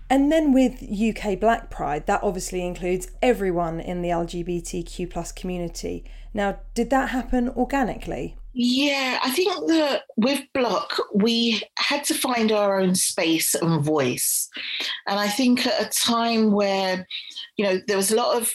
[0.09, 6.05] And then with UK Black Pride, that obviously includes everyone in the LGBTQ plus community.
[6.33, 8.37] Now, did that happen organically?
[8.53, 14.49] Yeah, I think that with BLUK, we had to find our own space and voice.
[15.07, 17.07] And I think at a time where,
[17.57, 18.53] you know, there was a lot of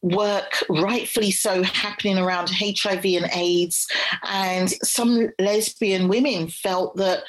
[0.00, 3.86] work, rightfully so, happening around HIV and AIDS.
[4.24, 7.22] And some lesbian women felt that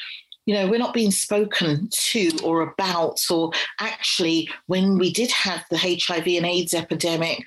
[0.47, 5.63] you know, we're not being spoken to or about, or actually, when we did have
[5.69, 7.43] the HIV and AIDS epidemic,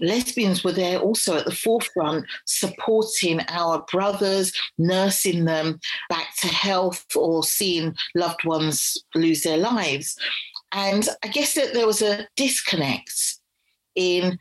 [0.00, 7.06] lesbians were there also at the forefront, supporting our brothers, nursing them back to health
[7.14, 10.16] or seeing loved ones lose their lives.
[10.72, 13.38] And I guess that there was a disconnect
[13.94, 14.38] in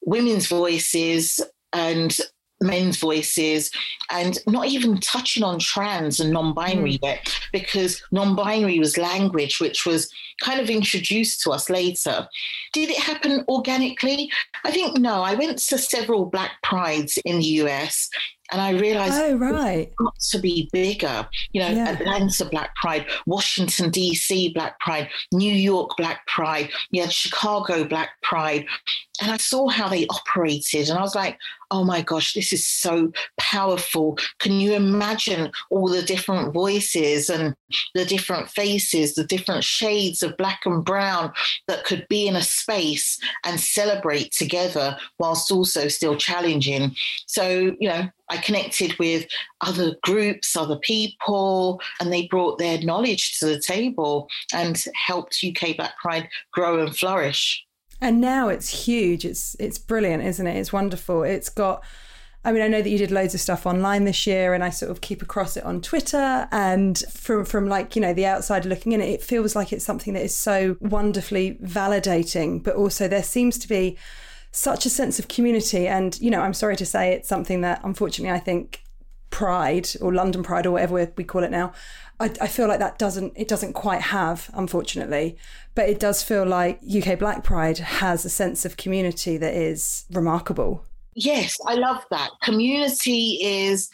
[0.00, 1.38] women's voices
[1.74, 2.16] and
[2.62, 3.70] men's voices
[4.10, 7.02] and not even touching on trans and non-binary mm.
[7.02, 12.26] yet because non-binary was language which was kind of introduced to us later.
[12.72, 14.30] Did it happen organically?
[14.64, 15.22] I think no.
[15.22, 18.10] I went to several black prides in the us
[18.50, 19.88] and I realized oh, right.
[19.88, 21.26] it's got to be bigger.
[21.52, 21.92] You know, yeah.
[21.92, 24.52] Atlanta Black Pride, Washington, D.C.
[24.52, 28.66] Black Pride, New York Black Pride, you had Chicago Black Pride.
[29.20, 30.88] And I saw how they operated.
[30.88, 31.38] And I was like,
[31.70, 34.18] oh my gosh, this is so powerful.
[34.38, 37.54] Can you imagine all the different voices and
[37.94, 41.32] the different faces, the different shades of black and brown
[41.68, 46.94] that could be in a space and celebrate together whilst also still challenging.
[47.26, 49.26] So, you know, I connected with
[49.60, 55.76] other groups, other people, and they brought their knowledge to the table and helped UK
[55.76, 57.64] Black Pride grow and flourish.
[58.00, 59.24] And now it's huge.
[59.24, 60.56] It's it's brilliant, isn't it?
[60.56, 61.22] It's wonderful.
[61.22, 61.84] It's got
[62.44, 64.70] I mean, I know that you did loads of stuff online this year, and I
[64.70, 66.48] sort of keep across it on Twitter.
[66.50, 70.14] And from from like you know the outside looking in, it feels like it's something
[70.14, 72.62] that is so wonderfully validating.
[72.62, 73.96] But also, there seems to be
[74.50, 75.86] such a sense of community.
[75.86, 78.82] And you know, I'm sorry to say, it's something that unfortunately I think
[79.30, 81.72] Pride or London Pride or whatever we call it now
[82.20, 85.36] I, I, feel like that doesn't it doesn't quite have unfortunately
[85.74, 90.04] but it does feel like uk black pride has a sense of community that is
[90.12, 90.84] remarkable
[91.14, 93.90] yes i love that community is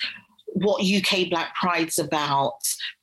[0.54, 2.58] what UK Black Pride's about.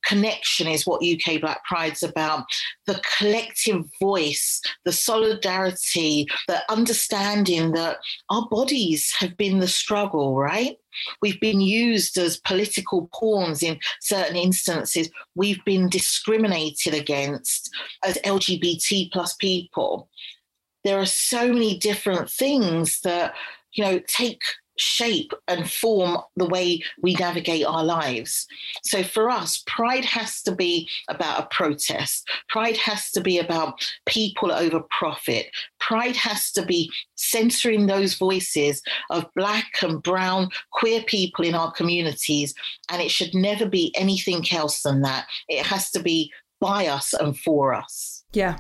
[0.05, 2.45] Connection is what UK Black Pride's about.
[2.85, 7.97] The collective voice, the solidarity, the understanding that
[8.29, 10.77] our bodies have been the struggle, right?
[11.21, 15.09] We've been used as political pawns in certain instances.
[15.35, 17.69] We've been discriminated against
[18.03, 20.09] as LGBT plus people.
[20.83, 23.33] There are so many different things that,
[23.75, 24.41] you know, take
[24.77, 28.45] shape and form the way we navigate our lives.
[28.83, 32.27] So for us, pride has to be about a protest.
[32.49, 35.47] Pride has to be about people over profit.
[35.79, 41.71] Pride has to be censoring those voices of black and brown queer people in our
[41.71, 42.53] communities.
[42.91, 45.27] And it should never be anything else than that.
[45.47, 48.23] It has to be by us and for us.
[48.33, 48.57] Yeah.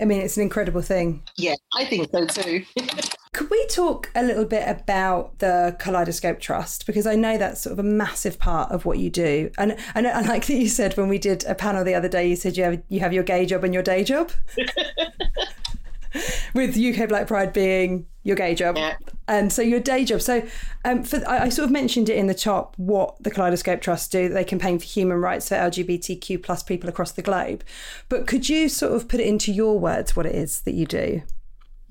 [0.00, 1.22] I mean, it's an incredible thing.
[1.36, 2.64] Yeah, I think so too.
[3.34, 6.86] Could we talk a little bit about the Kaleidoscope Trust?
[6.86, 9.50] Because I know that's sort of a massive part of what you do.
[9.58, 12.28] And, and I like that you said when we did a panel the other day,
[12.28, 14.30] you said you have, you have your gay job and your day job.
[16.54, 18.76] With UK Black Pride being your gay job.
[18.76, 18.98] Yeah.
[19.26, 20.22] And so your day job.
[20.22, 20.46] So
[20.84, 24.12] um, for, I, I, sort of mentioned it in the top what the Kaleidoscope Trust
[24.12, 24.28] do.
[24.28, 27.64] They campaign for human rights for LGBTQ plus people across the globe.
[28.08, 30.86] But could you sort of put it into your words what it is that you
[30.86, 31.22] do?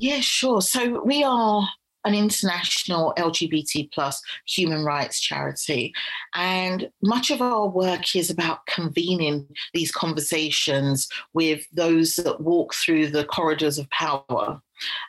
[0.04, 0.62] Yeah, sure.
[0.62, 1.66] So we are
[2.04, 5.94] an international LGBT plus human rights charity.
[6.36, 13.12] And much of our work is about convening these conversations with those that walk through
[13.12, 14.62] the corridors of power.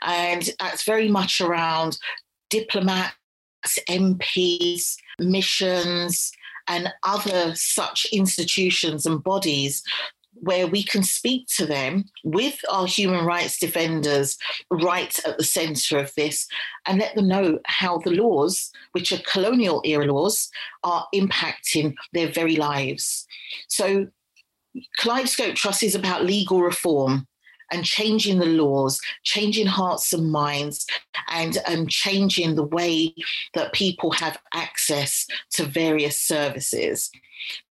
[0.03, 1.99] And that's very much around
[2.49, 3.17] diplomats,
[3.91, 6.31] MPs, missions,
[6.69, 9.83] and other such institutions and bodies
[10.45, 14.39] where we can speak to them with our human rights defenders
[14.71, 16.47] right at the centre of this
[16.87, 20.51] and let them know how the laws, which are colonial era laws,
[20.83, 23.27] are impacting their very lives.
[23.69, 24.09] So,
[24.99, 27.29] Kaleidoscope Trust is about legal reform
[27.71, 30.87] and changing the laws, changing hearts and minds,
[31.29, 33.15] and um, changing the way
[33.55, 37.11] that people have access to various services.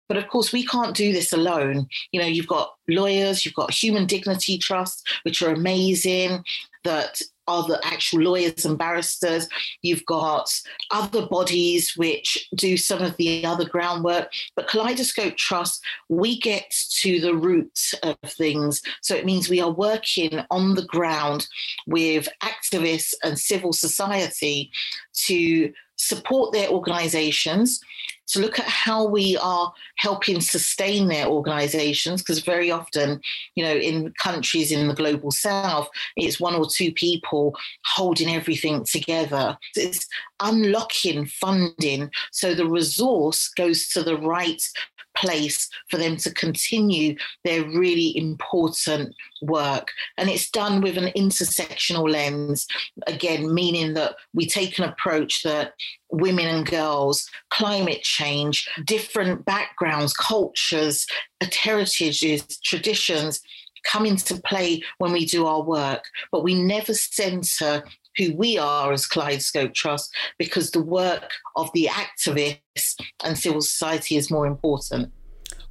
[0.08, 1.86] But of course, we can't do this alone.
[2.12, 6.44] You know, you've got lawyers, you've got Human Dignity Trust, which are amazing,
[6.84, 9.48] that are the actual lawyers and barristers.
[9.82, 10.50] You've got
[10.90, 14.30] other bodies which do some of the other groundwork.
[14.56, 18.80] But Kaleidoscope Trust, we get to the root of things.
[19.02, 21.46] So it means we are working on the ground
[21.86, 24.70] with activists and civil society
[25.26, 27.80] to support their organizations
[28.28, 33.20] to look at how we are helping sustain their organizations because very often
[33.54, 37.54] you know in countries in the global south it's one or two people
[37.84, 39.56] holding everything together.
[39.76, 40.06] It's
[40.40, 44.62] unlocking funding so the resource goes to the right
[45.16, 49.92] place for them to continue their really important work.
[50.18, 52.66] And it's done with an intersectional lens,
[53.06, 55.74] again, meaning that we take an approach that
[56.10, 61.06] women and girls, climate change, different backgrounds, cultures,
[61.40, 63.40] uh, heritages, traditions
[63.84, 67.84] come into play when we do our work, but we never center
[68.16, 74.16] who we are as Kaleidoscope Trust because the work of the activists and civil society
[74.16, 75.12] is more important.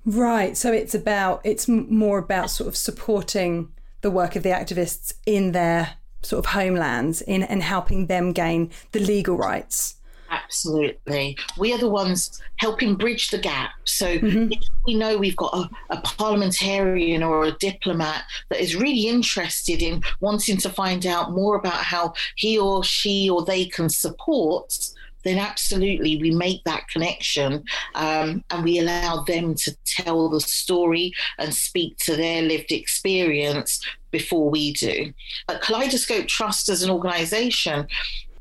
[0.05, 0.57] Right.
[0.57, 3.71] So it's about, it's more about sort of supporting
[4.01, 8.71] the work of the activists in their sort of homelands in and helping them gain
[8.91, 9.95] the legal rights.
[10.33, 11.37] Absolutely.
[11.59, 13.71] We are the ones helping bridge the gap.
[13.83, 14.51] So mm-hmm.
[14.51, 19.83] if we know we've got a, a, parliamentarian or a diplomat that is really interested
[19.83, 24.75] in wanting to find out more about how he or she or they can support
[25.23, 27.63] then absolutely we make that connection
[27.95, 33.79] um, and we allow them to tell the story and speak to their lived experience
[34.11, 35.13] before we do.
[35.47, 37.87] At Kaleidoscope Trust as an organization,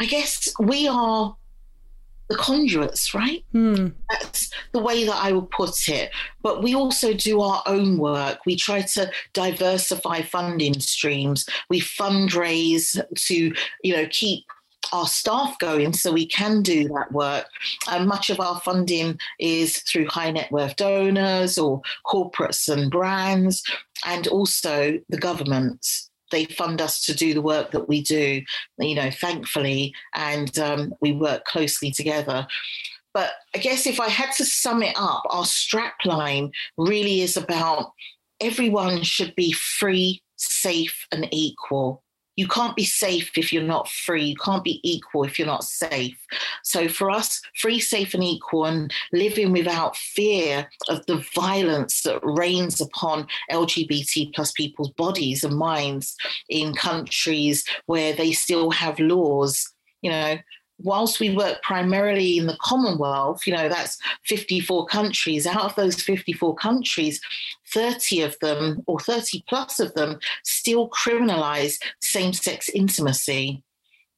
[0.01, 1.37] I guess we are
[2.29, 3.45] the conduits, right?
[3.55, 3.93] Mm.
[4.11, 6.11] That's the way that I would put it.
[6.43, 8.41] But we also do our own work.
[8.47, 11.47] We try to diversify funding streams.
[11.69, 14.45] We fundraise to, you know, keep
[14.93, 17.47] our staff going so we can do that work.
[17.91, 23.63] And much of our funding is through high net worth donors or corporates and brands,
[24.07, 28.43] and also the governments they fund us to do the work that we do,
[28.79, 32.47] you know, thankfully, and um, we work closely together.
[33.15, 37.93] But I guess if I had to sum it up, our strapline really is about
[38.41, 42.03] everyone should be free, safe, and equal
[42.37, 44.25] you can't be safe if you're not free.
[44.25, 46.19] You can't be equal if you're not safe.
[46.63, 52.21] So for us, free, safe, and equal, and living without fear of the violence that
[52.23, 56.17] rains upon LGBT plus people's bodies and minds
[56.49, 59.71] in countries where they still have laws,
[60.01, 60.39] you know,
[60.79, 66.01] whilst we work primarily in the Commonwealth, you know, that's 54 countries, out of those
[66.03, 67.21] 54 countries,
[67.69, 73.63] 30 of them or 30 plus of them still criminalize same sex intimacy.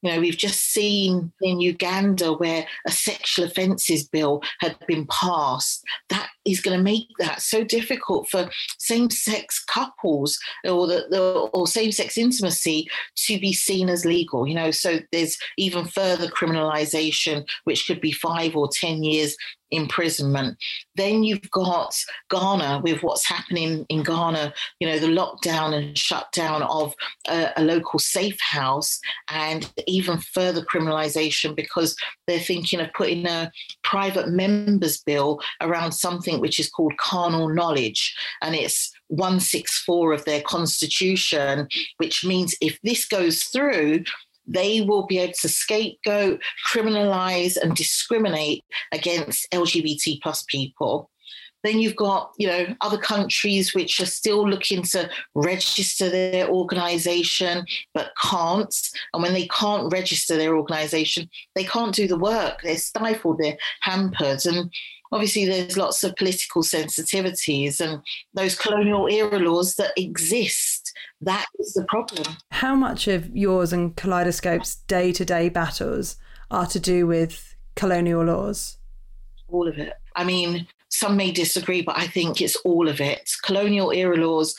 [0.05, 5.83] You know, we've just seen in Uganda where a sexual offences bill had been passed.
[6.09, 8.47] That is going to make that so difficult for
[8.77, 14.47] same-sex couples or the, the or same-sex intimacy to be seen as legal.
[14.47, 19.35] You know, so there's even further criminalisation, which could be five or ten years
[19.71, 20.57] imprisonment.
[20.95, 21.95] Then you've got
[22.29, 26.93] Ghana with what's happening in Ghana, you know, the lockdown and shutdown of
[27.27, 28.99] a, a local safe house,
[29.29, 31.95] and even further criminalisation because
[32.27, 33.51] they're thinking of putting a
[33.83, 38.15] private members bill around something which is called carnal knowledge.
[38.41, 44.03] And it's 164 of their constitution, which means if this goes through,
[44.47, 46.41] they will be able to scapegoat,
[46.71, 51.09] criminalize, and discriminate against LGBT plus people.
[51.63, 57.65] Then you've got, you know, other countries which are still looking to register their organization
[57.95, 58.75] but can't.
[59.13, 62.59] And when they can't register their organization, they can't do the work.
[62.61, 64.45] They're stifled, they're hampered.
[64.45, 64.71] And
[65.11, 67.99] obviously there's lots of political sensitivities and
[68.35, 70.84] those colonial era laws that exist
[71.21, 72.37] that is the problem.
[72.51, 76.17] How much of yours and Kaleidoscope's day to day battles
[76.51, 78.77] are to do with colonial laws?
[79.47, 79.93] All of it.
[80.15, 83.29] I mean, some may disagree, but I think it's all of it.
[83.43, 84.55] Colonial era laws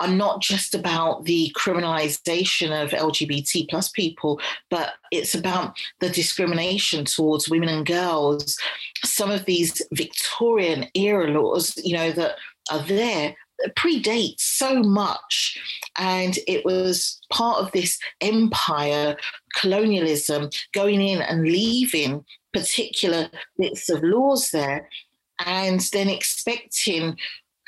[0.00, 7.04] are not just about the criminalization of LGBT plus people, but it's about the discrimination
[7.04, 8.58] towards women and girls.
[9.04, 12.36] Some of these Victorian era laws, you know, that
[12.70, 13.36] are there
[13.70, 15.58] predates so much.
[15.96, 19.16] And it was part of this empire
[19.56, 24.88] colonialism going in and leaving particular bits of laws there
[25.44, 27.16] and then expecting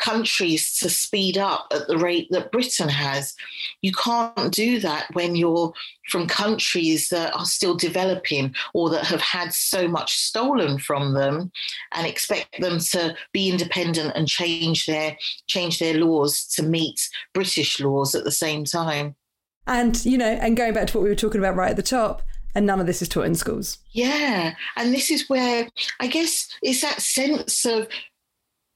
[0.04, 3.34] countries to speed up at the rate that Britain has.
[3.80, 5.72] You can't do that when you're
[6.10, 11.50] from countries that are still developing or that have had so much stolen from them
[11.92, 17.80] and expect them to be independent and change their change their laws to meet British
[17.80, 19.14] laws at the same time.
[19.66, 21.82] And you know, and going back to what we were talking about right at the
[21.82, 22.20] top,
[22.54, 23.78] and none of this is taught in schools.
[23.92, 24.54] Yeah.
[24.76, 25.66] And this is where
[25.98, 27.88] I guess it's that sense of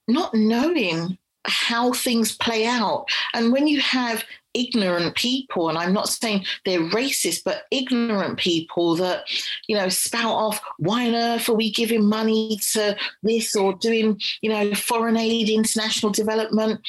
[0.08, 3.06] not knowing how things play out.
[3.34, 8.96] And when you have ignorant people, and I'm not saying they're racist, but ignorant people
[8.96, 9.24] that,
[9.66, 14.20] you know, spout off, why on earth are we giving money to this or doing,
[14.40, 16.80] you know, foreign aid, international development?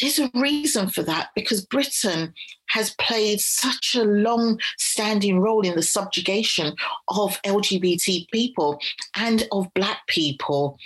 [0.00, 2.32] There's a reason for that because Britain
[2.68, 6.74] has played such a long standing role in the subjugation
[7.08, 8.78] of LGBT people
[9.16, 10.78] and of Black people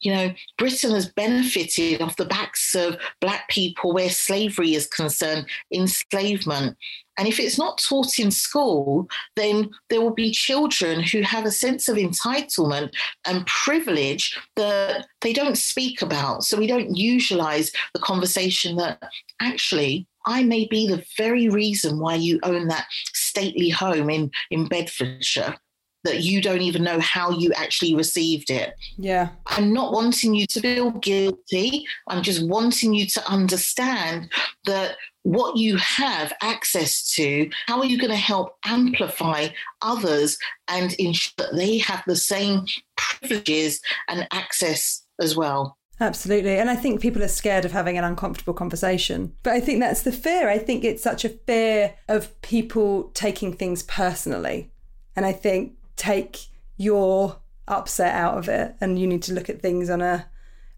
[0.00, 5.46] you know, Britain has benefited off the backs of Black people where slavery is concerned,
[5.72, 6.76] enslavement.
[7.16, 11.50] And if it's not taught in school, then there will be children who have a
[11.50, 12.94] sense of entitlement
[13.26, 16.44] and privilege that they don't speak about.
[16.44, 19.02] So we don't usualize the conversation that
[19.40, 24.68] actually I may be the very reason why you own that stately home in, in
[24.68, 25.56] Bedfordshire
[26.04, 28.74] that you don't even know how you actually received it.
[28.96, 29.30] Yeah.
[29.46, 31.84] I'm not wanting you to feel guilty.
[32.08, 34.30] I'm just wanting you to understand
[34.64, 39.48] that what you have access to, how are you going to help amplify
[39.82, 40.38] others
[40.68, 42.64] and ensure that they have the same
[42.96, 45.76] privileges and access as well?
[46.00, 46.56] Absolutely.
[46.58, 49.32] And I think people are scared of having an uncomfortable conversation.
[49.42, 50.48] But I think that's the fear.
[50.48, 54.70] I think it's such a fear of people taking things personally.
[55.16, 56.46] And I think take
[56.78, 57.36] your
[57.66, 60.26] upset out of it and you need to look at things on a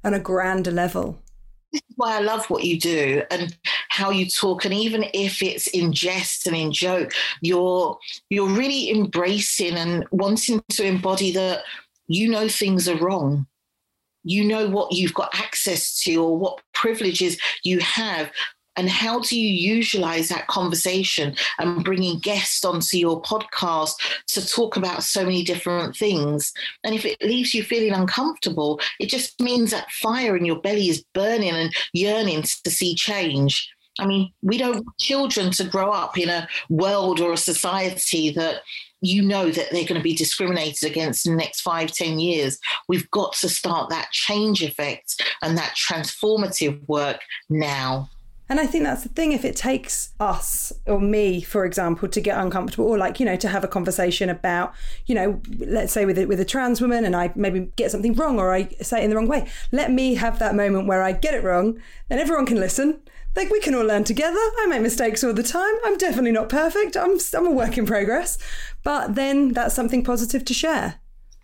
[0.02, 1.20] on a grander level.
[1.72, 3.56] This is why I love what you do and
[3.90, 4.64] how you talk.
[4.64, 7.12] And even if it's in jest and in joke,
[7.42, 7.96] you're
[8.28, 11.62] you're really embracing and wanting to embody that
[12.08, 13.46] you know things are wrong.
[14.24, 18.30] You know what you've got access to or what privileges you have
[18.76, 23.94] and how do you utilize that conversation and bringing guests onto your podcast
[24.28, 26.52] to talk about so many different things
[26.84, 30.88] and if it leaves you feeling uncomfortable it just means that fire in your belly
[30.88, 35.90] is burning and yearning to see change I mean, we don't want children to grow
[35.90, 38.62] up in a world or a society that
[39.02, 42.58] you know that they're going to be discriminated against in the next five, ten years.
[42.88, 48.08] We've got to start that change effect and that transformative work now.
[48.50, 49.30] And I think that's the thing.
[49.30, 53.36] If it takes us or me, for example, to get uncomfortable, or like you know,
[53.36, 54.74] to have a conversation about,
[55.06, 58.12] you know, let's say with a, with a trans woman, and I maybe get something
[58.12, 59.46] wrong, or I say it in the wrong way.
[59.70, 63.00] Let me have that moment where I get it wrong, then everyone can listen.
[63.36, 64.40] Like we can all learn together.
[64.58, 65.74] I make mistakes all the time.
[65.84, 66.96] I'm definitely not perfect.
[66.96, 68.36] I'm I'm a work in progress,
[68.82, 70.96] but then that's something positive to share.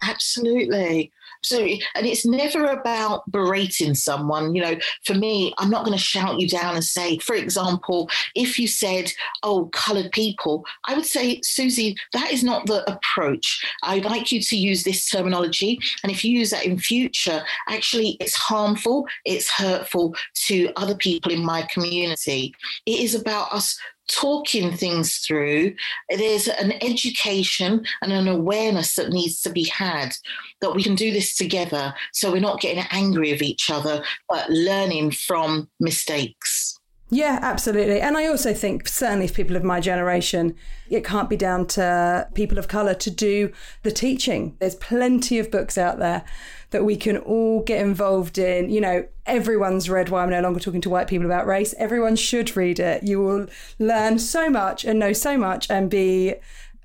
[0.03, 1.13] Absolutely.
[1.47, 1.81] Absolutely.
[1.95, 4.57] And it's never about berating someone.
[4.57, 8.11] You know, for me, I'm not going to shout you down and say, for example,
[8.35, 9.13] if you said,
[9.45, 13.65] oh, coloured people, I would say, Susie, that is not the approach.
[13.85, 15.79] I'd like you to use this terminology.
[16.03, 20.17] And if you use that in future, actually, it's harmful, it's hurtful
[20.47, 22.53] to other people in my community.
[22.87, 23.79] It is about us
[24.09, 25.75] talking things through,
[26.09, 30.15] there's an education and an awareness that needs to be had
[30.61, 34.49] that we can do this together so we're not getting angry with each other, but
[34.51, 36.79] learning from mistakes.
[37.09, 38.01] Yeah, absolutely.
[38.01, 40.57] And I also think, certainly, for people of my generation,
[40.91, 43.53] it can't be down to people of colour to do
[43.85, 44.57] the teaching.
[44.59, 46.25] There's plenty of books out there
[46.71, 48.71] that we can all get involved in.
[48.71, 51.75] You know, everyone's read Why I'm No Longer Talking to White People About Race.
[51.79, 53.03] Everyone should read it.
[53.03, 53.47] You will
[53.79, 56.35] learn so much and know so much and be,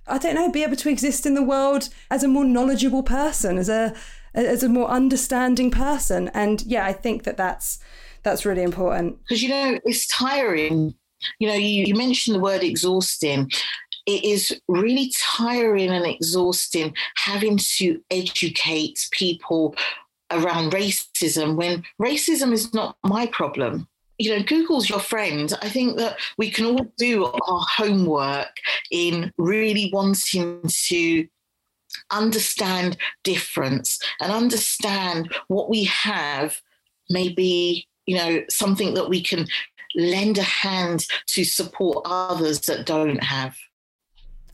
[0.08, 3.58] I don't know, be able to exist in the world as a more knowledgeable person,
[3.58, 3.96] as a
[4.34, 6.30] as a more understanding person.
[6.34, 7.80] And yeah, I think that that's
[8.24, 10.94] that's really important because you know it's tiring.
[11.40, 13.52] You know, you, you mentioned the word exhausting
[14.06, 19.76] it is really tiring and exhausting having to educate people
[20.32, 23.88] around racism when racism is not my problem.
[24.18, 25.52] You know, Google's your friend.
[25.62, 28.56] I think that we can all do our homework
[28.92, 31.28] in really wanting to
[32.12, 36.62] understand difference and understand what we have
[37.10, 39.46] maybe you know something that we can
[39.96, 43.58] lend a hand to support others that don't have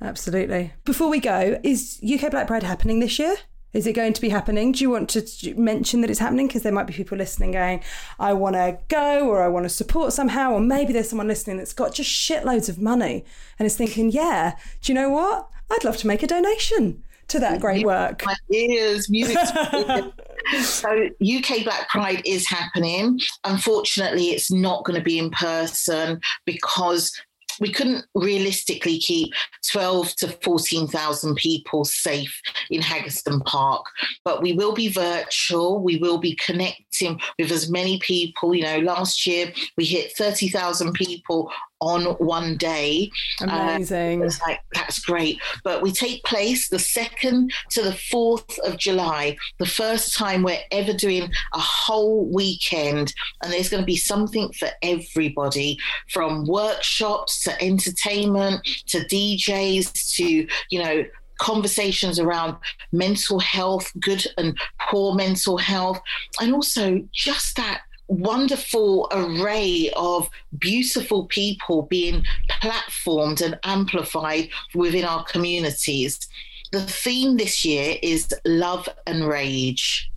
[0.01, 0.73] Absolutely.
[0.85, 3.35] Before we go, is UK Black Pride happening this year?
[3.73, 4.71] Is it going to be happening?
[4.71, 6.47] Do you want to mention that it's happening?
[6.47, 7.83] Because there might be people listening going,
[8.19, 10.53] I want to go or I want to support somehow.
[10.53, 13.25] Or maybe there's someone listening that's got just shitloads of money
[13.59, 15.49] and is thinking, yeah, do you know what?
[15.69, 18.25] I'd love to make a donation to that great work.
[18.25, 19.37] My ears, music.
[20.61, 23.19] so UK Black Pride is happening.
[23.43, 27.11] Unfortunately, it's not going to be in person because
[27.59, 29.33] we couldn't realistically keep
[29.71, 32.39] 12 to 14,000 people safe
[32.69, 33.85] in Haggerston Park,
[34.23, 35.81] but we will be virtual.
[35.81, 38.53] We will be connecting with as many people.
[38.53, 43.11] You know, last year we hit 30,000 people on one day.
[43.41, 44.23] Amazing.
[44.23, 45.39] Uh, like, that's great.
[45.63, 50.57] But we take place the 2nd to the 4th of July, the first time we're
[50.71, 51.23] ever doing
[51.53, 53.13] a whole weekend.
[53.43, 55.77] And there's going to be something for everybody
[56.11, 61.03] from workshops to entertainment to DJs to, you know,
[61.39, 62.57] conversations around
[62.91, 64.57] mental health, good and
[64.89, 65.99] poor mental health,
[66.41, 72.23] and also just that wonderful array of beautiful people being
[72.61, 76.27] platformed and amplified within our communities.
[76.71, 80.09] The theme this year is love and rage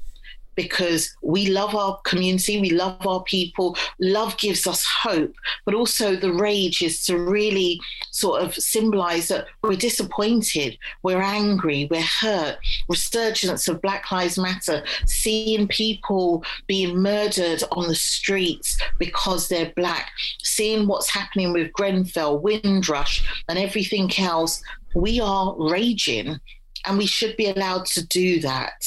[0.62, 3.76] because we love our community, we love our people.
[3.98, 5.34] Love gives us hope,
[5.64, 7.80] but also the rage is to really
[8.10, 12.58] sort of symbolize that we're disappointed, we're angry, we're hurt.
[12.88, 20.10] Resurgence of Black Lives Matter, seeing people being murdered on the streets because they're black,
[20.42, 24.62] seeing what's happening with Grenfell, Windrush, and everything else.
[24.94, 26.38] We are raging,
[26.86, 28.84] and we should be allowed to do that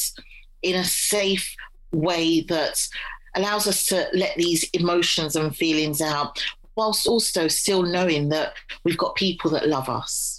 [0.63, 1.55] in a safe
[1.91, 2.79] way that
[3.35, 6.43] allows us to let these emotions and feelings out
[6.75, 8.53] whilst also still knowing that
[8.83, 10.32] we've got people that love us.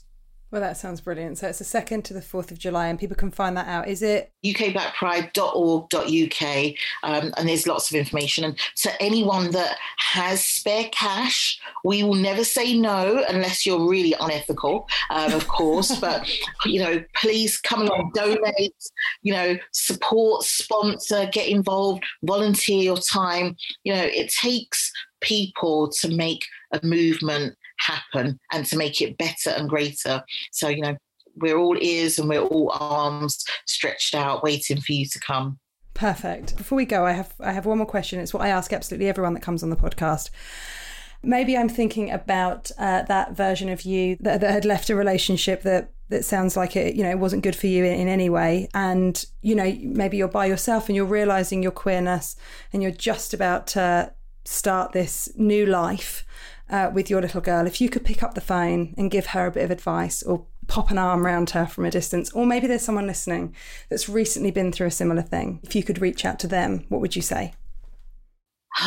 [0.55, 1.38] Well, that sounds brilliant.
[1.38, 3.88] So it's the 2nd to the 4th of July, and people can find that out.
[3.88, 4.30] Is it?
[4.46, 8.44] ukblackpride.org.uk, um, and there's lots of information.
[8.44, 14.14] And so anyone that has spare cash, we will never say no unless you're really
[14.20, 15.96] unethical, um, of course.
[16.00, 16.24] but,
[16.64, 18.76] you know, please come along, donate,
[19.22, 23.57] you know, support, sponsor, get involved, volunteer your time.
[23.82, 29.51] You know, it takes people to make a movement happen and to make it better
[29.51, 30.22] and greater.
[30.53, 30.97] So, you know,
[31.37, 35.59] we're all ears and we're all arms stretched out, waiting for you to come.
[35.95, 36.57] Perfect.
[36.57, 38.18] Before we go, I have I have one more question.
[38.18, 40.30] It's what I ask absolutely everyone that comes on the podcast.
[41.22, 45.62] Maybe I'm thinking about uh, that version of you that, that had left a relationship
[45.62, 48.68] that that sounds like it you know wasn't good for you in, in, any way
[48.74, 52.37] and you know maybe you're by yourself and you're realizing your queerness
[52.72, 54.12] and you're just about to
[54.45, 56.26] start this new life
[56.75, 59.47] uh, with your little girl, if you could pick up the phone and give her
[59.47, 62.66] a bit of advice or pop an arm around her from a distance, or maybe
[62.66, 63.55] there's someone listening
[63.89, 67.01] that's recently been through a similar thing, if you could reach out to them, what
[67.01, 67.53] would you say?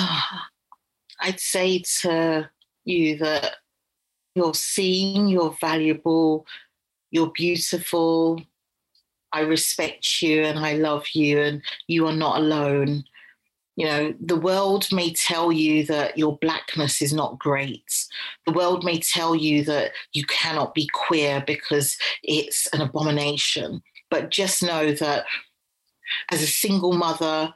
[1.22, 2.50] I'd say to
[2.84, 3.56] you that
[4.36, 6.46] you're seen, you're valuable,
[7.12, 8.42] you're beautiful.
[9.32, 13.06] I respect you and I love you, and you are not alone
[13.78, 18.06] you know, the world may tell you that your blackness is not great.
[18.48, 23.84] The world may tell you that you cannot be queer because it's an abomination.
[24.10, 25.26] But just know that
[26.32, 27.54] as a single mother,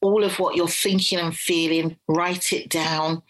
[0.00, 3.20] all of what you're thinking and feeling, write it down,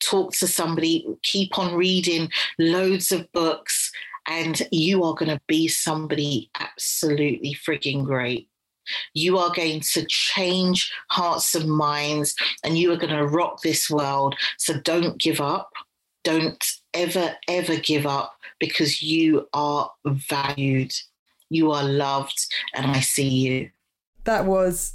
[0.00, 3.90] talk to somebody, keep on reading loads of books,
[4.28, 8.50] and you are going to be somebody absolutely frigging great.
[9.12, 13.90] You are going to change hearts and minds, and you are going to rock this
[13.90, 14.34] world.
[14.58, 15.72] So don't give up.
[16.22, 16.64] Don't
[16.94, 20.92] ever, ever give up because you are valued.
[21.50, 23.70] You are loved, and I see you.
[24.24, 24.94] That was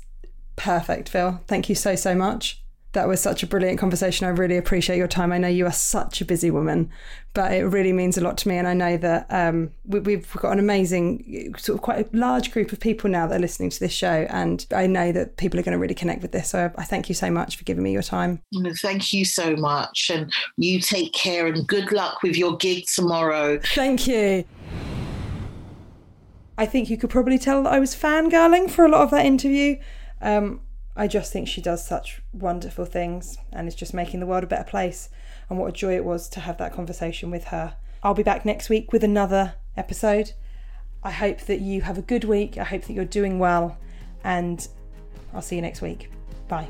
[0.56, 1.42] perfect, Phyll.
[1.46, 2.62] Thank you so, so much.
[2.94, 4.26] That was such a brilliant conversation.
[4.26, 5.32] I really appreciate your time.
[5.32, 6.90] I know you are such a busy woman,
[7.34, 8.58] but it really means a lot to me.
[8.58, 12.52] And I know that um, we, have got an amazing, sort of quite a large
[12.52, 14.26] group of people now that are listening to this show.
[14.32, 16.50] And I know that people are going to really connect with this.
[16.50, 18.42] So I thank you so much for giving me your time.
[18.82, 20.10] Thank you so much.
[20.12, 23.60] And you take care and good luck with your gig tomorrow.
[23.60, 24.46] Thank you.
[26.58, 29.26] I think you could probably tell that I was fangirling for a lot of that
[29.26, 29.78] interview.
[30.22, 30.60] Um,
[31.00, 34.48] I just think she does such wonderful things and is just making the world a
[34.48, 35.08] better place.
[35.50, 37.76] And what a joy it was to have that conversation with her.
[38.04, 40.34] I'll be back next week with another episode.
[41.02, 42.58] I hope that you have a good week.
[42.58, 43.78] I hope that you're doing well.
[44.26, 44.68] And
[45.34, 46.12] I'll see you next week.
[46.50, 46.68] Bye.